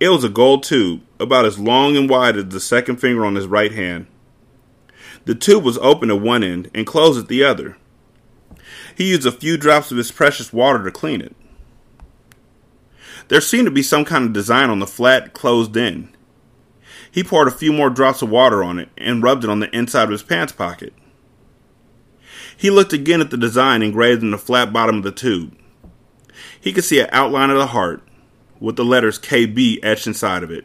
[0.00, 3.34] It was a gold tube, about as long and wide as the second finger on
[3.34, 4.06] his right hand.
[5.24, 7.76] The tube was open at one end and closed at the other.
[8.96, 11.36] He used a few drops of his precious water to clean it.
[13.28, 16.08] There seemed to be some kind of design on the flat, closed end.
[17.10, 19.74] He poured a few more drops of water on it and rubbed it on the
[19.76, 20.92] inside of his pants pocket.
[22.62, 25.58] He looked again at the design engraved in the flat bottom of the tube.
[26.60, 28.04] He could see an outline of the heart
[28.60, 30.64] with the letters KB etched inside of it.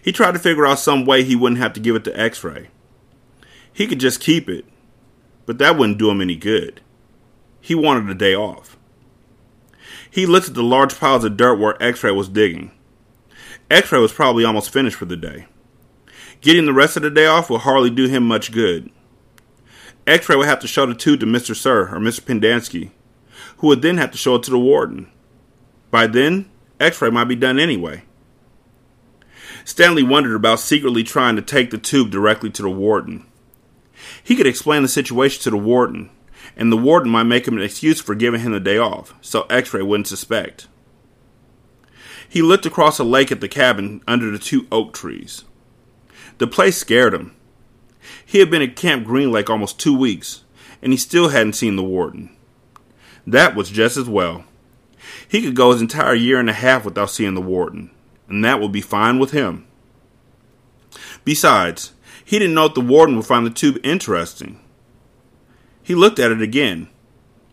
[0.00, 2.44] He tried to figure out some way he wouldn't have to give it to X
[2.44, 2.68] ray.
[3.72, 4.66] He could just keep it,
[5.46, 6.80] but that wouldn't do him any good.
[7.60, 8.76] He wanted a day off.
[10.08, 12.70] He looked at the large piles of dirt where X ray was digging.
[13.68, 15.46] X ray was probably almost finished for the day.
[16.40, 18.88] Getting the rest of the day off would hardly do him much good.
[20.06, 21.54] X ray would have to show the tube to Mr.
[21.54, 22.20] Sir or Mr.
[22.20, 22.90] Pendanski,
[23.58, 25.10] who would then have to show it to the warden.
[25.90, 28.02] By then, X ray might be done anyway.
[29.64, 33.26] Stanley wondered about secretly trying to take the tube directly to the warden.
[34.22, 36.10] He could explain the situation to the warden,
[36.56, 39.42] and the warden might make him an excuse for giving him the day off, so
[39.42, 40.66] X ray wouldn't suspect.
[42.28, 45.44] He looked across the lake at the cabin under the two oak trees.
[46.38, 47.36] The place scared him.
[48.24, 50.44] He had been at Camp Green Lake almost two weeks,
[50.80, 52.34] and he still hadn't seen the warden.
[53.26, 54.44] That was just as well.
[55.28, 57.90] He could go his entire year and a half without seeing the warden,
[58.28, 59.66] and that would be fine with him.
[61.24, 61.92] Besides,
[62.24, 64.60] he didn't know if the warden would find the tube interesting.
[65.82, 66.88] He looked at it again.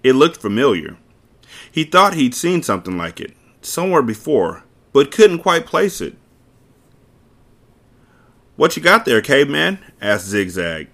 [0.03, 0.97] It looked familiar.
[1.71, 6.15] He thought he'd seen something like it, somewhere before, but couldn't quite place it.
[8.60, 9.80] What you got there, caveman?
[10.02, 10.89] asked Zigzag.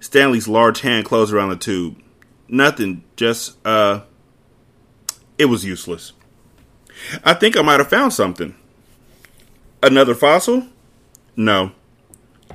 [0.00, 2.02] Stanley's large hand closed around the tube.
[2.48, 4.04] Nothing, just, uh.
[5.36, 6.14] It was useless.
[7.22, 8.54] I think I might have found something.
[9.82, 10.68] Another fossil?
[11.36, 11.72] No.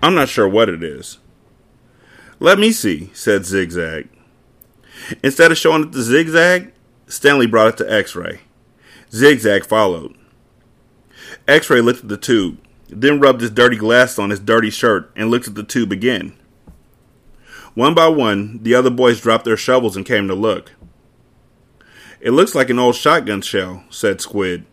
[0.01, 1.19] I'm not sure what it is.
[2.39, 4.09] Let me see, said Zigzag.
[5.21, 6.73] Instead of showing it to Zigzag,
[7.05, 8.39] Stanley brought it to X ray.
[9.11, 10.17] Zigzag followed.
[11.47, 12.57] X ray looked at the tube,
[12.89, 16.35] then rubbed his dirty glasses on his dirty shirt and looked at the tube again.
[17.75, 20.71] One by one, the other boys dropped their shovels and came to look.
[22.19, 24.65] It looks like an old shotgun shell, said Squid.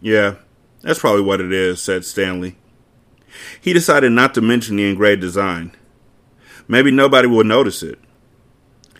[0.00, 0.36] Yeah,
[0.82, 2.56] that's probably what it is, said Stanley.
[3.60, 5.72] He decided not to mention the engraved design.
[6.68, 7.98] Maybe nobody would notice it.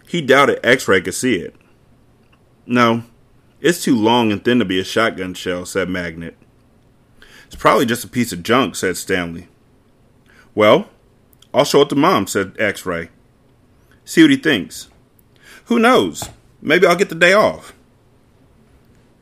[0.08, 1.54] He doubted X ray could see it.
[2.66, 3.04] No,
[3.60, 6.36] it's too long and thin to be a shotgun shell, said Magnet.
[7.46, 9.48] It's probably just a piece of junk, said Stanley.
[10.54, 10.88] Well,
[11.54, 13.10] I'll show it to Mom, said X ray.
[14.04, 14.88] See what he thinks.
[15.66, 16.28] Who knows?
[16.60, 17.74] Maybe I'll get the day off.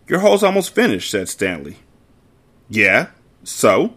[0.08, 1.78] Your hole's almost finished, said Stanley.
[2.68, 3.08] Yeah,
[3.42, 3.94] so?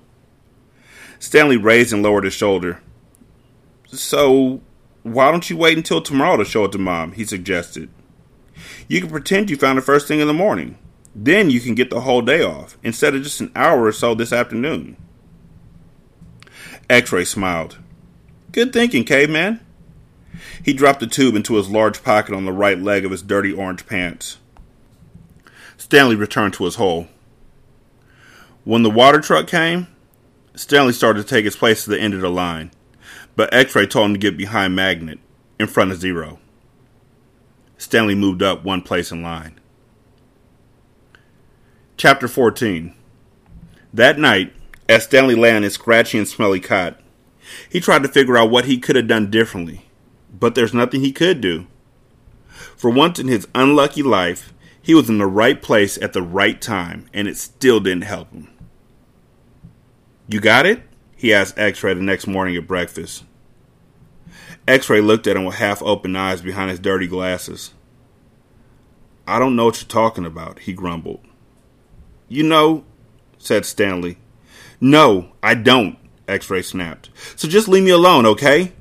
[1.19, 2.81] Stanley raised and lowered his shoulder.
[3.87, 4.61] So,
[5.03, 7.13] why don't you wait until tomorrow to show it to Mom?
[7.13, 7.89] he suggested.
[8.87, 10.77] You can pretend you found it first thing in the morning.
[11.15, 14.13] Then you can get the whole day off, instead of just an hour or so
[14.13, 14.97] this afternoon.
[16.89, 17.77] X ray smiled.
[18.51, 19.59] Good thinking, caveman.
[20.63, 23.51] He dropped the tube into his large pocket on the right leg of his dirty
[23.51, 24.37] orange pants.
[25.77, 27.07] Stanley returned to his hole.
[28.63, 29.87] When the water truck came,
[30.55, 32.71] Stanley started to take his place at the end of the line,
[33.35, 35.19] but X ray told him to get behind Magnet,
[35.59, 36.39] in front of Zero.
[37.77, 39.59] Stanley moved up one place in line.
[41.97, 42.93] Chapter 14
[43.91, 44.53] That night,
[44.87, 46.99] as Stanley lay on his scratchy and smelly cot,
[47.67, 49.87] he tried to figure out what he could have done differently,
[50.31, 51.65] but there's nothing he could do.
[52.75, 56.61] For once in his unlucky life, he was in the right place at the right
[56.61, 58.47] time, and it still didn't help him.
[60.27, 60.83] You got it?
[61.15, 63.23] He asked X Ray the next morning at breakfast.
[64.67, 67.73] X Ray looked at him with half open eyes behind his dirty glasses.
[69.25, 71.26] I don't know what you're talking about, he grumbled.
[72.27, 72.83] You know,
[73.37, 74.17] said Stanley.
[74.79, 77.09] No, I don't, X Ray snapped.
[77.35, 78.73] So just leave me alone, okay?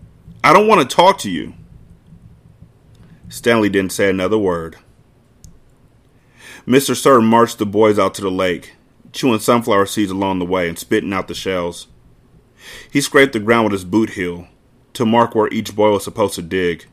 [0.43, 1.55] I don't want to talk to you.
[3.29, 4.77] Stanley didn't say another word.
[6.67, 6.97] Mr.
[6.97, 8.75] Sir marched the boys out to the lake,
[9.13, 11.87] chewing sunflower seeds along the way and spitting out the shells.
[12.91, 14.49] He scraped the ground with his boot heel
[14.95, 16.87] to mark where each boy was supposed to dig.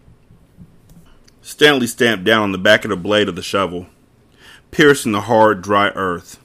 [1.41, 3.87] Stanley stamped down on the back of the blade of the shovel,
[4.71, 6.39] piercing the hard, dry earth.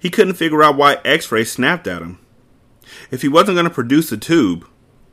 [0.00, 2.18] He couldn't figure out why X ray snapped at him.
[3.10, 4.66] If he wasn't going to produce the tube,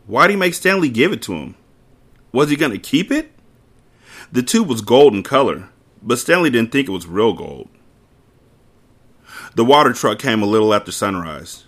[0.06, 1.56] why'd he make Stanley give it to him?
[2.32, 3.32] Was he going to keep it?
[4.32, 5.70] The tube was gold in color,
[6.02, 7.70] but Stanley didn't think it was real gold.
[9.56, 11.66] The water truck came a little after sunrise.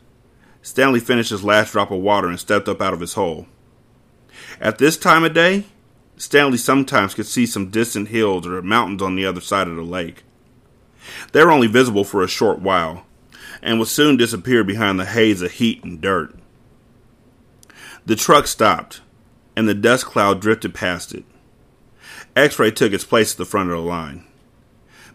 [0.62, 3.48] Stanley finished his last drop of water and stepped up out of his hole.
[4.60, 5.66] At this time of day,
[6.18, 9.84] Stanley sometimes could see some distant hills or mountains on the other side of the
[9.84, 10.24] lake.
[11.32, 13.06] They were only visible for a short while,
[13.62, 16.36] and would soon disappear behind the haze of heat and dirt.
[18.06, 19.02] The truck stopped,
[19.56, 21.26] and the dust cloud drifted past it.
[22.36, 24.24] X ray took its place at the front of the line.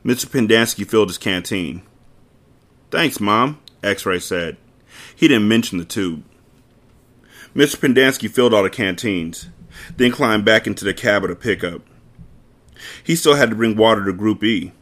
[0.05, 0.27] Mr.
[0.27, 1.83] Pendanski filled his canteen.
[2.91, 4.57] Thanks, Mom, X ray said.
[5.15, 6.25] He didn't mention the tube.
[7.55, 7.77] Mr.
[7.77, 9.49] Pendanski filled all the canteens,
[9.97, 11.83] then climbed back into the cab of the pickup.
[13.05, 14.73] He still had to bring water to Group E.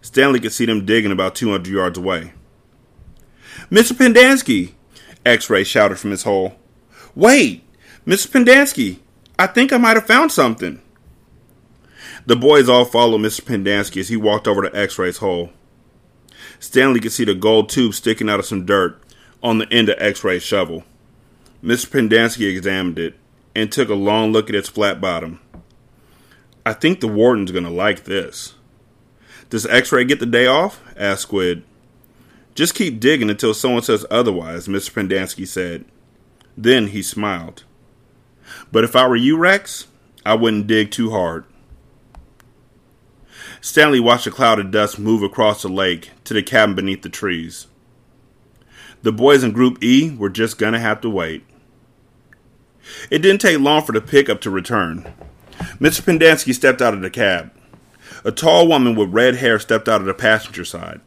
[0.00, 2.32] Stanley could see them digging about 200 yards away.
[3.70, 3.92] Mr.
[3.92, 4.72] Pendanski,
[5.26, 6.54] X ray shouted from his hole.
[7.14, 7.64] Wait!
[8.06, 8.28] Mr.
[8.28, 9.00] Pendanski,
[9.38, 10.80] I think I might have found something.
[12.24, 13.42] The boys all followed Mr.
[13.42, 15.50] Pendanski as he walked over to X ray's hole.
[16.58, 19.00] Stanley could see the gold tube sticking out of some dirt
[19.42, 20.84] on the end of X ray's shovel.
[21.62, 21.86] Mr.
[21.86, 23.14] Pendanski examined it
[23.54, 25.40] and took a long look at its flat bottom.
[26.64, 28.54] I think the warden's going to like this.
[29.50, 30.82] Does X ray get the day off?
[30.96, 31.64] asked Squid.
[32.58, 34.90] Just keep digging until someone says otherwise, Mr.
[34.90, 35.84] Pendanski said.
[36.56, 37.62] Then he smiled.
[38.72, 39.86] But if I were you, Rex,
[40.26, 41.44] I wouldn't dig too hard.
[43.60, 47.08] Stanley watched a cloud of dust move across the lake to the cabin beneath the
[47.08, 47.68] trees.
[49.02, 51.44] The boys in Group E were just gonna have to wait.
[53.08, 55.04] It didn't take long for the pickup to return.
[55.78, 56.02] Mr.
[56.02, 57.52] Pendanski stepped out of the cab.
[58.24, 61.00] A tall woman with red hair stepped out of the passenger side.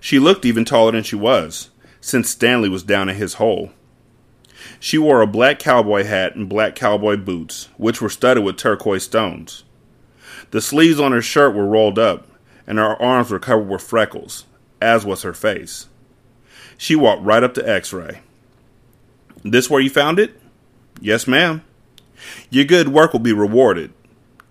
[0.00, 1.70] She looked even taller than she was,
[2.00, 3.70] since Stanley was down in his hole.
[4.80, 9.04] She wore a black cowboy hat and black cowboy boots, which were studded with turquoise
[9.04, 9.64] stones.
[10.50, 12.26] The sleeves on her shirt were rolled up,
[12.66, 14.44] and her arms were covered with freckles,
[14.80, 15.86] as was her face.
[16.76, 18.20] She walked right up to X ray.
[19.42, 20.40] This where you found it?
[21.00, 21.62] Yes, ma'am.
[22.50, 23.92] Your good work will be rewarded.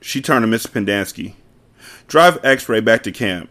[0.02, 1.34] She turned to Miss Pendanski.
[2.08, 3.50] Drive X ray back to camp.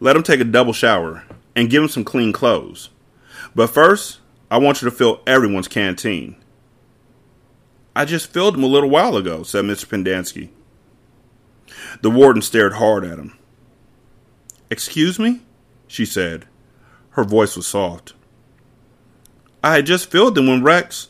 [0.00, 1.24] Let him take a double shower
[1.54, 2.90] and give him some clean clothes.
[3.54, 4.20] But first,
[4.50, 6.36] I want you to fill everyone's canteen.
[7.94, 9.86] I just filled them a little while ago, said Mr.
[9.86, 10.50] Pendanski.
[12.02, 13.36] The warden stared hard at him.
[14.70, 15.42] Excuse me?
[15.86, 16.46] she said.
[17.10, 18.12] Her voice was soft.
[19.64, 21.08] I had just filled them when Rex.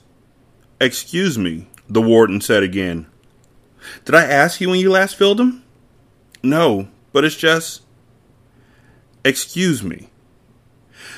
[0.80, 3.06] Excuse me, the warden said again.
[4.04, 5.64] Did I ask you when you last filled them?
[6.42, 7.82] No, but it's just.
[9.26, 10.08] Excuse me.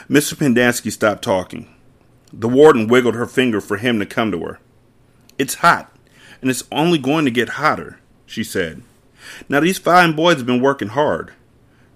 [0.09, 0.33] Mr.
[0.33, 1.69] Pendanski stopped talking.
[2.33, 4.61] The warden wiggled her finger for him to come to her.
[5.37, 5.95] It's hot,
[6.41, 8.81] and it's only going to get hotter, she said.
[9.47, 11.35] Now, these fine boys have been working hard.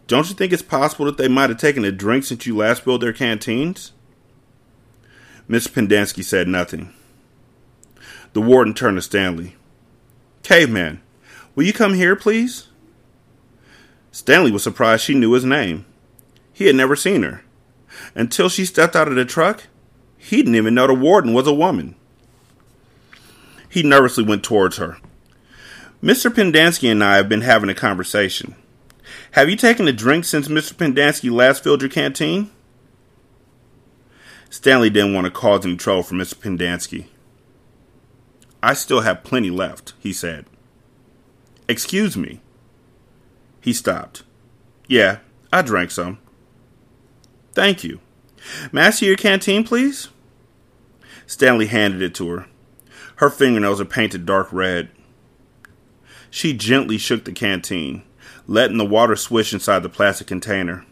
[0.07, 2.85] Don't you think it's possible that they might have taken a drink since you last
[2.85, 3.93] filled their canteens?
[5.49, 6.93] Miss Pendanski said nothing.
[8.35, 9.57] The warden turned to Stanley.
[10.43, 11.01] Caveman,
[11.55, 12.69] will you come here, please?
[14.11, 15.87] Stanley was surprised she knew his name.
[16.53, 17.43] He had never seen her.
[18.15, 19.65] Until she stepped out of the truck,
[20.17, 21.95] he didn't even know the warden was a woman.
[23.69, 24.99] He nervously went towards her.
[26.03, 26.31] Mr.
[26.31, 28.55] Pendanski and I have been having a conversation.
[29.33, 30.75] Have you taken a drink since Mr.
[30.75, 32.51] Pendanski last filled your canteen?
[34.51, 36.35] Stanley didn't want to cause any trouble for Mr.
[36.35, 37.07] Pendanski.
[38.63, 40.45] I still have plenty left, he said.
[41.67, 42.41] Excuse me.
[43.61, 44.25] He stopped.
[44.87, 45.19] Yeah,
[45.53, 46.19] I drank some.
[47.53, 48.01] Thank you.
[48.93, 50.09] See your canteen, please?
[51.27, 52.47] Stanley handed it to her.
[53.17, 54.91] Her fingernails are painted dark red.
[56.31, 58.03] She gently shook the canteen,
[58.47, 60.85] letting the water swish inside the plastic container.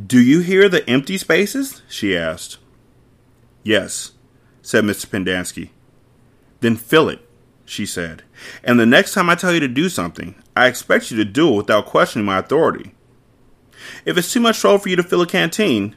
[0.00, 1.82] Do you hear the empty spaces?
[1.88, 2.58] she asked.
[3.62, 4.12] Yes,
[4.62, 5.06] said Mr.
[5.06, 5.70] Pendanski.
[6.60, 7.26] Then fill it,
[7.64, 8.22] she said.
[8.62, 11.52] And the next time I tell you to do something, I expect you to do
[11.52, 12.94] it without questioning my authority.
[14.04, 15.96] If it's too much trouble for you to fill a canteen,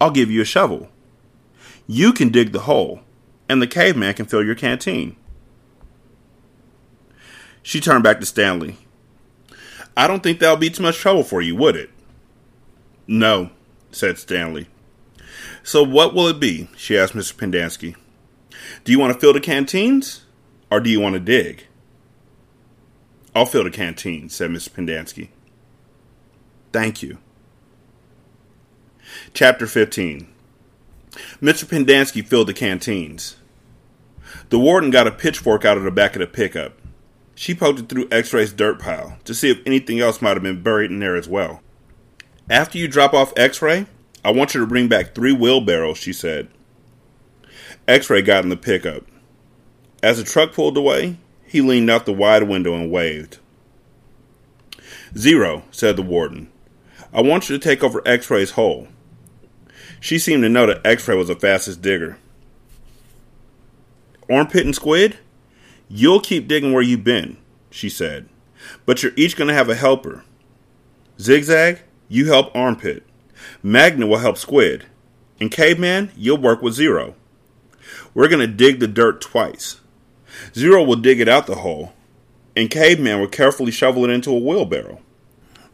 [0.00, 0.88] I'll give you a shovel.
[1.86, 3.00] You can dig the hole,
[3.48, 5.16] and the caveman can fill your canteen.
[7.62, 8.78] She turned back to Stanley.
[9.96, 11.90] I don't think that'll be too much trouble for you, would it?
[13.06, 13.50] No,
[13.90, 14.68] said Stanley.
[15.62, 16.68] So what will it be?
[16.76, 17.34] she asked Mr.
[17.34, 17.94] Pendanski.
[18.84, 20.24] Do you want to fill the canteens,
[20.70, 21.66] or do you want to dig?
[23.34, 24.70] I'll fill the canteens, said Mr.
[24.70, 25.28] Pendanski.
[26.72, 27.18] Thank you.
[29.34, 30.26] Chapter 15
[31.42, 31.64] Mr.
[31.66, 33.36] Pendanski filled the canteens.
[34.48, 36.78] The warden got a pitchfork out of the back of the pickup.
[37.34, 40.42] She poked it through X ray's dirt pile to see if anything else might have
[40.42, 41.60] been buried in there as well.
[42.48, 43.86] After you drop off X ray,
[44.24, 46.48] I want you to bring back three wheelbarrows, she said.
[47.88, 49.04] X ray got in the pickup.
[50.02, 53.38] As the truck pulled away, he leaned out the wide window and waved.
[55.16, 56.51] Zero, said the warden.
[57.12, 58.88] I want you to take over X ray's hole.
[60.00, 62.18] She seemed to know that X ray was the fastest digger.
[64.30, 65.18] Armpit and Squid,
[65.88, 67.36] you'll keep digging where you've been,
[67.70, 68.28] she said.
[68.86, 70.24] But you're each going to have a helper.
[71.20, 73.04] Zigzag, you help Armpit.
[73.62, 74.86] Magnet will help Squid.
[75.38, 77.14] And Caveman, you'll work with Zero.
[78.14, 79.80] We're going to dig the dirt twice.
[80.54, 81.92] Zero will dig it out the hole,
[82.56, 85.01] and Caveman will carefully shovel it into a wheelbarrow.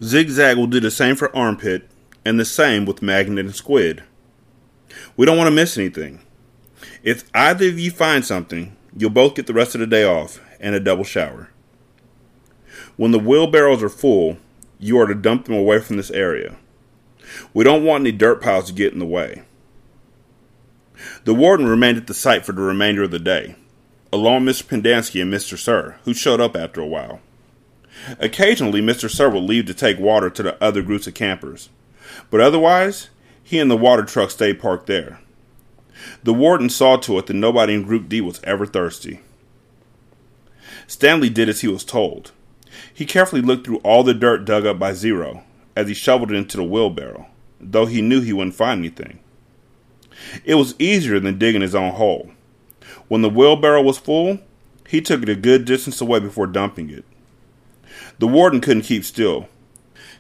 [0.03, 1.89] Zigzag will do the same for Armpit,
[2.25, 4.05] and the same with Magnet and Squid.
[5.17, 6.21] We don't want to miss anything.
[7.03, 10.41] If either of you find something, you'll both get the rest of the day off
[10.61, 11.51] and a double shower.
[12.97, 14.39] When the wheelbarrows are full,
[14.79, 16.57] you are to dump them away from this area.
[17.53, 19.43] We don't want any dirt piles to get in the way.
[21.25, 23.57] The warden remained at the site for the remainder of the day,
[24.13, 24.65] along with Mr.
[24.65, 25.59] Pendanski and Mr.
[25.59, 27.21] Sir, who showed up after a while.
[28.19, 29.11] Occasionally, Mr.
[29.11, 31.69] Sir would leave to take water to the other groups of campers,
[32.31, 33.11] but otherwise,
[33.43, 35.21] he and the water truck stayed parked there.
[36.23, 39.21] The warden saw to it that nobody in Group D was ever thirsty.
[40.87, 42.33] Stanley did as he was told.
[42.93, 45.43] He carefully looked through all the dirt dug up by Zero
[45.77, 47.27] as he shoveled it into the wheelbarrow,
[47.61, 49.21] though he knew he wouldn't find anything.
[50.45, 52.31] It was easier than digging his own hole.
[53.09, 54.39] When the wheelbarrow was full,
[54.87, 57.05] he took it a good distance away before dumping it.
[58.19, 59.49] The warden couldn't keep still.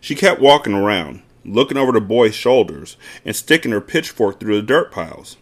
[0.00, 4.66] She kept walking around, looking over the boy's shoulders and sticking her pitchfork through the
[4.66, 5.36] dirt piles.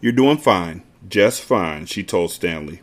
[0.00, 2.82] You're doing fine, just fine, she told Stanley.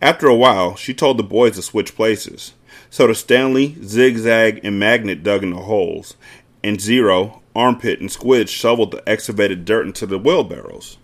[0.00, 2.54] After a while, she told the boys to switch places.
[2.90, 6.16] So the Stanley, Zigzag, and Magnet dug in the holes,
[6.62, 10.98] and Zero, Armpit, and Squid shoveled the excavated dirt into the wheelbarrows.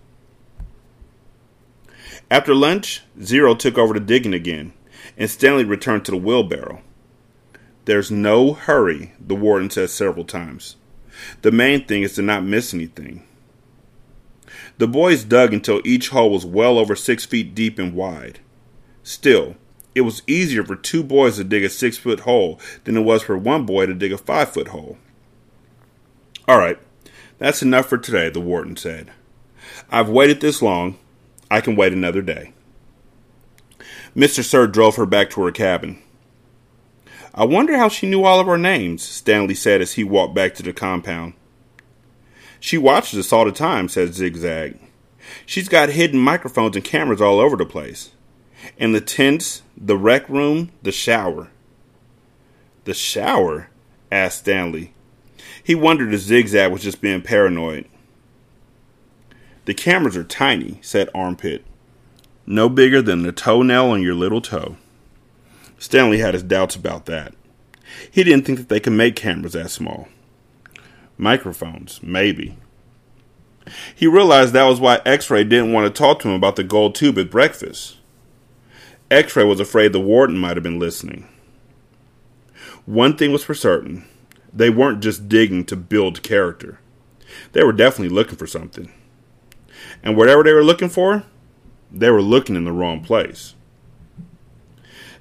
[2.29, 4.73] After lunch, Zero took over the digging again,
[5.19, 6.81] and Stanley returned to the wheelbarrow.
[7.85, 10.77] There's no hurry, the warden said several times.
[11.41, 13.23] The main thing is to not miss anything.
[14.77, 18.39] The boys dug until each hole was well over six feet deep and wide.
[19.03, 19.55] Still,
[19.93, 23.21] it was easier for two boys to dig a six foot hole than it was
[23.21, 24.97] for one boy to dig a five foot hole.
[26.47, 26.79] All right,
[27.37, 29.11] that's enough for today, the warden said.
[29.91, 30.97] I've waited this long.
[31.51, 32.53] I can wait another day.
[34.15, 34.43] Mr.
[34.43, 36.01] Sir drove her back to her cabin.
[37.33, 40.55] I wonder how she knew all of our names, Stanley said as he walked back
[40.55, 41.33] to the compound.
[42.59, 44.79] She watches us all the time, said Zigzag.
[45.45, 48.11] She's got hidden microphones and cameras all over the place.
[48.77, 51.49] In the tents, the rec room, the shower.
[52.85, 53.69] The shower?
[54.11, 54.93] asked Stanley.
[55.63, 57.85] He wondered if Zigzag was just being paranoid.
[59.65, 61.63] The cameras are tiny, said Armpit.
[62.51, 64.75] No bigger than the toenail on your little toe.
[65.77, 67.35] Stanley had his doubts about that.
[68.09, 70.07] He didn't think that they could make cameras that small.
[71.15, 72.57] Microphones, maybe.
[73.93, 76.63] He realized that was why X Ray didn't want to talk to him about the
[76.63, 77.97] gold tube at breakfast.
[79.11, 81.27] X Ray was afraid the warden might have been listening.
[82.87, 84.05] One thing was for certain
[84.51, 86.79] they weren't just digging to build character,
[87.51, 88.91] they were definitely looking for something.
[90.01, 91.25] And whatever they were looking for,
[91.91, 93.55] they were looking in the wrong place.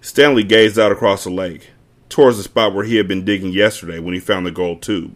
[0.01, 1.71] Stanley gazed out across the lake,
[2.09, 5.15] towards the spot where he had been digging yesterday when he found the gold tube.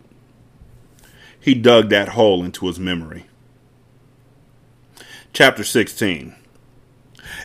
[1.38, 3.26] He dug that hole into his memory.
[5.32, 6.34] Chapter 16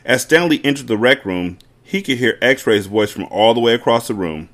[0.05, 3.59] As Stanley entered the rec room, he could hear X Ray's voice from all the
[3.59, 4.49] way across the room.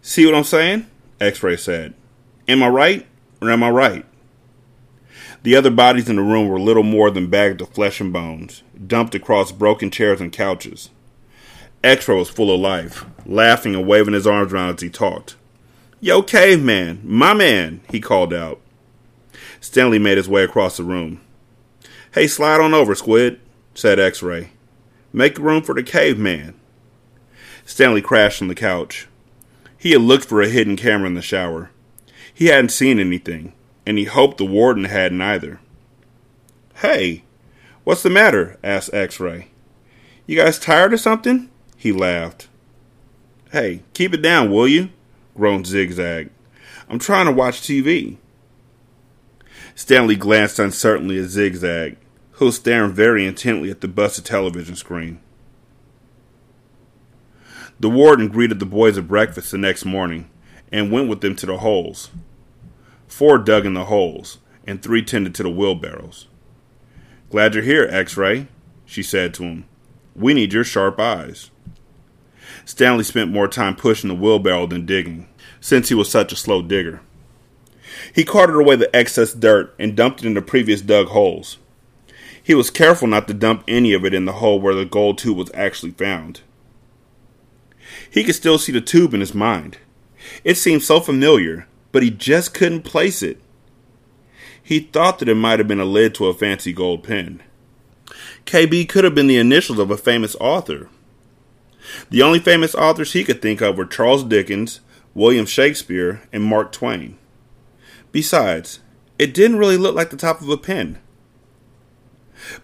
[0.00, 0.86] See what I'm saying?
[1.20, 1.94] X Ray said.
[2.48, 3.06] Am I right
[3.40, 4.04] or am I right?
[5.42, 8.62] The other bodies in the room were little more than bags of flesh and bones,
[8.86, 10.90] dumped across broken chairs and couches.
[11.82, 15.34] Ray was full of life, laughing and waving his arms around as he talked.
[16.00, 18.60] Yo, caveman, my man, he called out.
[19.60, 21.20] Stanley made his way across the room.
[22.14, 23.40] Hey, slide on over, Squid,
[23.74, 24.50] said X Ray.
[25.12, 26.54] Make room for the caveman.
[27.64, 29.08] Stanley crashed on the couch.
[29.76, 31.70] He had looked for a hidden camera in the shower.
[32.32, 33.52] He hadn't seen anything,
[33.86, 35.60] and he hoped the warden hadn't either.
[36.76, 37.24] Hey,
[37.84, 38.58] what's the matter?
[38.62, 39.48] asked X Ray.
[40.26, 41.50] You guys tired or something?
[41.76, 42.48] He laughed.
[43.50, 44.90] Hey, keep it down, will you?
[45.36, 46.30] groaned Zigzag.
[46.88, 48.18] I'm trying to watch TV.
[49.74, 51.96] Stanley glanced uncertainly at Zigzag,
[52.32, 55.20] who was staring very intently at the busted television screen.
[57.80, 60.30] The warden greeted the boys at breakfast the next morning
[60.70, 62.10] and went with them to the holes.
[63.12, 66.28] Four dug in the holes, and three tended to the wheelbarrows.
[67.30, 68.48] Glad you're here, X Ray,
[68.86, 69.66] she said to him.
[70.16, 71.50] We need your sharp eyes.
[72.64, 75.28] Stanley spent more time pushing the wheelbarrow than digging,
[75.60, 77.02] since he was such a slow digger.
[78.14, 81.58] He carted away the excess dirt and dumped it in the previous dug holes.
[82.42, 85.18] He was careful not to dump any of it in the hole where the gold
[85.18, 86.40] tube was actually found.
[88.10, 89.76] He could still see the tube in his mind.
[90.44, 93.38] It seemed so familiar, but he just couldn't place it.
[94.62, 97.42] He thought that it might have been a lid to a fancy gold pen.
[98.46, 100.88] KB could have been the initials of a famous author.
[102.10, 104.80] The only famous authors he could think of were Charles Dickens,
[105.14, 107.18] William Shakespeare, and Mark Twain.
[108.12, 108.80] Besides,
[109.18, 110.98] it didn't really look like the top of a pen.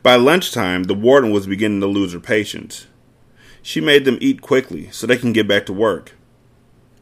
[0.03, 2.87] By lunchtime, the warden was beginning to lose her patience.
[3.63, 6.15] She made them eat quickly so they can get back to work.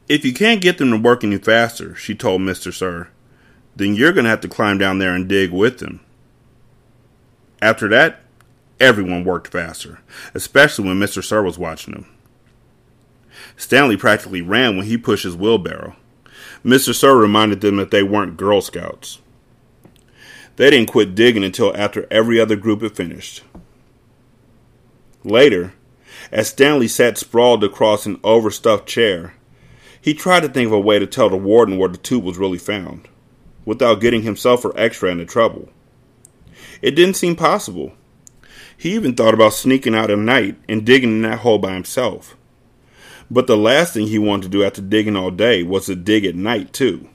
[0.08, 2.72] If you can't get them to work any faster, she told Mr.
[2.72, 3.08] Sir,
[3.74, 6.00] then you're going to have to climb down there and dig with them.
[7.60, 8.20] After that,
[8.78, 10.00] everyone worked faster,
[10.32, 11.24] especially when Mr.
[11.24, 12.06] Sir was watching them.
[13.56, 15.96] Stanley practically ran when he pushed his wheelbarrow.
[16.64, 16.94] Mr.
[16.94, 19.20] Sir reminded them that they weren't Girl Scouts.
[20.56, 23.42] They didn't quit digging until after every other group had finished.
[25.22, 25.74] Later,
[26.30, 29.34] as Stanley sat sprawled across an overstuffed chair,
[30.06, 32.38] he tried to think of a way to tell the warden where the tube was
[32.38, 33.08] really found,
[33.64, 35.68] without getting himself or X-ray into trouble.
[36.80, 37.92] It didn't seem possible.
[38.76, 42.36] He even thought about sneaking out at night and digging in that hole by himself.
[43.28, 46.24] But the last thing he wanted to do after digging all day was to dig
[46.24, 47.08] at night, too.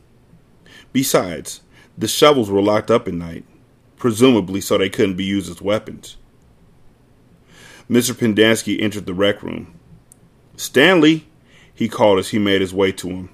[0.92, 1.62] Besides,
[1.98, 3.46] the shovels were locked up at night,
[3.96, 6.18] presumably so they couldn't be used as weapons.
[7.90, 8.14] Mr.
[8.14, 9.80] Pendanski entered the rec room.
[10.58, 11.26] Stanley,
[11.82, 13.30] he called as he made his way to him.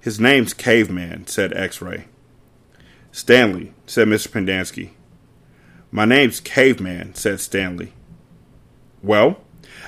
[0.00, 2.06] His name's Caveman, said X Ray.
[3.12, 4.28] Stanley, said Mr.
[4.28, 4.92] Pendanski.
[5.90, 7.92] My name's Caveman, said Stanley.
[9.02, 9.36] Well,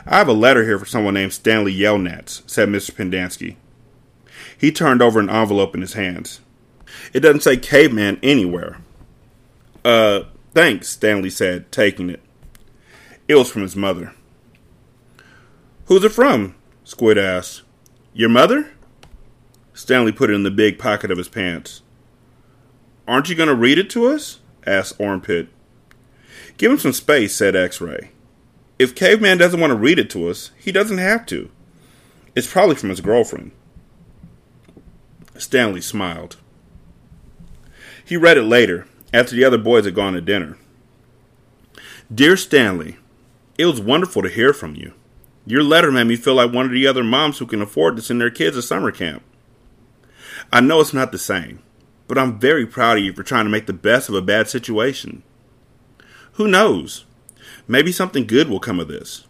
[0.04, 2.90] I have a letter here for someone named Stanley Yelnats, said Mr.
[2.90, 3.56] Pendanski.
[4.58, 6.42] He turned over an envelope in his hands.
[7.14, 8.76] It doesn't say caveman anywhere.
[9.82, 12.20] Uh, thanks, Stanley said, taking it.
[13.26, 14.12] It was from his mother.
[15.86, 16.56] Who's it from?
[16.84, 17.62] Squid asked.
[18.12, 18.72] Your mother?
[19.72, 21.82] Stanley put it in the big pocket of his pants.
[23.06, 24.40] Aren't you going to read it to us?
[24.66, 25.48] asked Armpit.
[26.56, 28.10] Give him some space, said X Ray.
[28.78, 31.50] If Caveman doesn't want to read it to us, he doesn't have to.
[32.34, 33.52] It's probably from his girlfriend.
[35.36, 36.36] Stanley smiled.
[38.04, 40.58] He read it later, after the other boys had gone to dinner.
[42.12, 42.96] Dear Stanley,
[43.56, 44.94] it was wonderful to hear from you.
[45.44, 48.02] Your letter made me feel like one of the other moms who can afford to
[48.02, 49.22] send their kids to summer camp.
[50.52, 51.62] I know it's not the same,
[52.06, 54.48] but I'm very proud of you for trying to make the best of a bad
[54.48, 55.22] situation.
[56.34, 57.04] Who knows?
[57.66, 59.26] Maybe something good will come of this.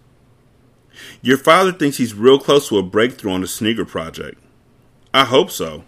[1.22, 4.38] Your father thinks he's real close to a breakthrough on the Sneaker project.
[5.14, 5.84] I hope so.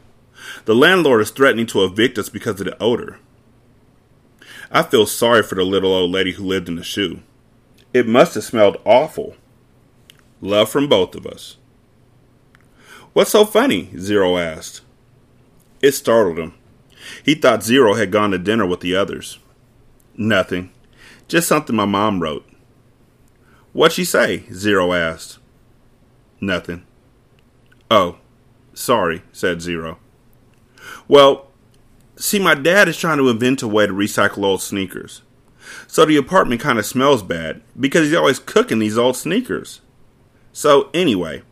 [0.64, 3.18] The landlord is threatening to evict us because of the odor.
[4.70, 7.20] I feel sorry for the little old lady who lived in the shoe.
[7.93, 9.37] It must have smelled awful.
[10.45, 11.57] Love from both of us.
[13.14, 13.88] What's so funny?
[13.97, 14.82] Zero asked.
[15.80, 16.53] It startled him.
[17.24, 19.38] He thought Zero had gone to dinner with the others.
[20.18, 20.70] Nothing.
[21.28, 22.47] Just something my mom wrote.
[23.72, 24.45] What'd she say?
[24.53, 25.38] Zero asked.
[26.42, 26.84] Nothing.
[27.90, 28.18] Oh,
[28.74, 29.99] sorry, said Zero.
[31.09, 31.49] Well,
[32.16, 35.22] see, my dad is trying to invent a way to recycle old sneakers.
[35.86, 39.80] So the apartment kind of smells bad because he's always cooking these old sneakers.
[40.55, 41.43] So, anyway,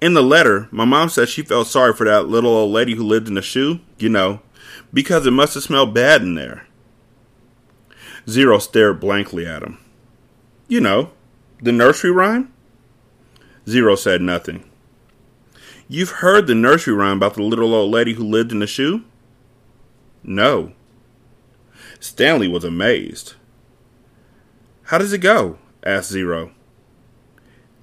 [0.00, 3.02] in the letter, my mom said she felt sorry for that little old lady who
[3.02, 4.40] lived in the shoe, you know,
[4.94, 6.64] because it must have smelled bad in there.
[8.30, 9.78] Zero stared blankly at him.
[10.68, 11.10] You know,
[11.60, 12.52] the nursery rhyme?
[13.68, 14.64] Zero said nothing.
[15.88, 19.02] You've heard the nursery rhyme about the little old lady who lived in the shoe?
[20.22, 20.72] No.
[21.98, 23.34] Stanley was amazed.
[24.84, 25.58] How does it go?
[25.84, 26.52] asked Zero.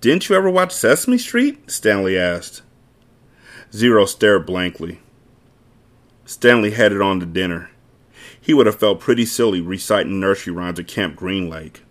[0.03, 1.71] Didn't you ever watch Sesame Street?
[1.71, 2.61] Stanley asked.
[3.71, 4.99] Zero stared blankly.
[6.25, 7.69] Stanley headed on to dinner.
[8.39, 11.83] He would have felt pretty silly reciting nursery rhymes at Camp Green Lake.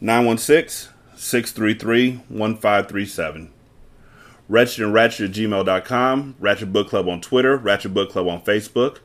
[0.00, 3.52] 916 633 1537.
[4.48, 8.98] Wretched and Ratchet at gmail.com, Ratchet Book Club on Twitter, Ratchet Book Club on Facebook.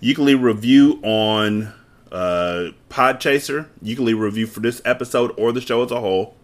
[0.00, 1.72] You can leave a review on
[2.12, 3.68] uh, Podchaser.
[3.82, 6.34] You can leave a review for this episode or the show as a whole.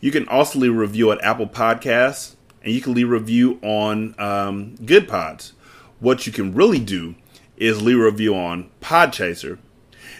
[0.00, 3.58] You can also leave a review at Apple Podcasts, and you can leave a review
[3.62, 5.52] on um, Goodpods.
[6.00, 7.14] What you can really do
[7.56, 9.58] is leave a review on Podchaser,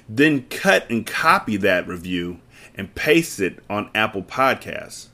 [0.09, 2.41] then cut and copy that review
[2.74, 5.09] and paste it on Apple Podcasts.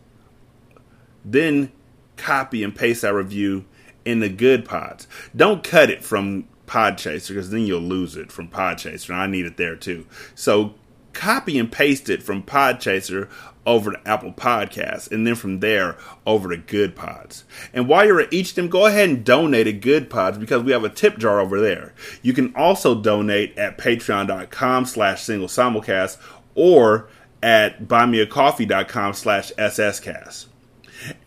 [1.24, 1.72] Then
[2.16, 3.64] copy and paste that review
[4.04, 5.06] in the Goodpods.
[5.34, 9.46] Don't cut it from Podchaser because then you'll lose it from Podchaser, and I need
[9.46, 10.06] it there too.
[10.34, 10.74] So
[11.12, 13.28] copy and paste it from Podchaser
[13.66, 15.96] over to Apple Podcasts, and then from there
[16.26, 17.44] over to Goodpods.
[17.72, 20.72] And while you're at each of them, go ahead and donate at Goodpods because we
[20.72, 21.94] have a tip jar over there.
[22.20, 26.18] You can also donate at patreon.com slash single simulcast
[26.54, 27.08] or
[27.42, 30.46] at buymeacoffee.com slash sscast.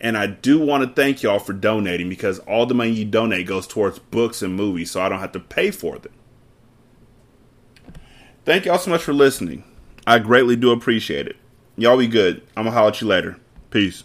[0.00, 3.46] And I do want to thank y'all for donating because all the money you donate
[3.46, 6.12] goes towards books and movies, so I don't have to pay for them.
[8.44, 9.64] Thank y'all so much for listening.
[10.06, 11.36] I greatly do appreciate it.
[11.76, 12.42] Y'all be good.
[12.56, 13.38] I'm going to holler at you later.
[13.70, 14.04] Peace.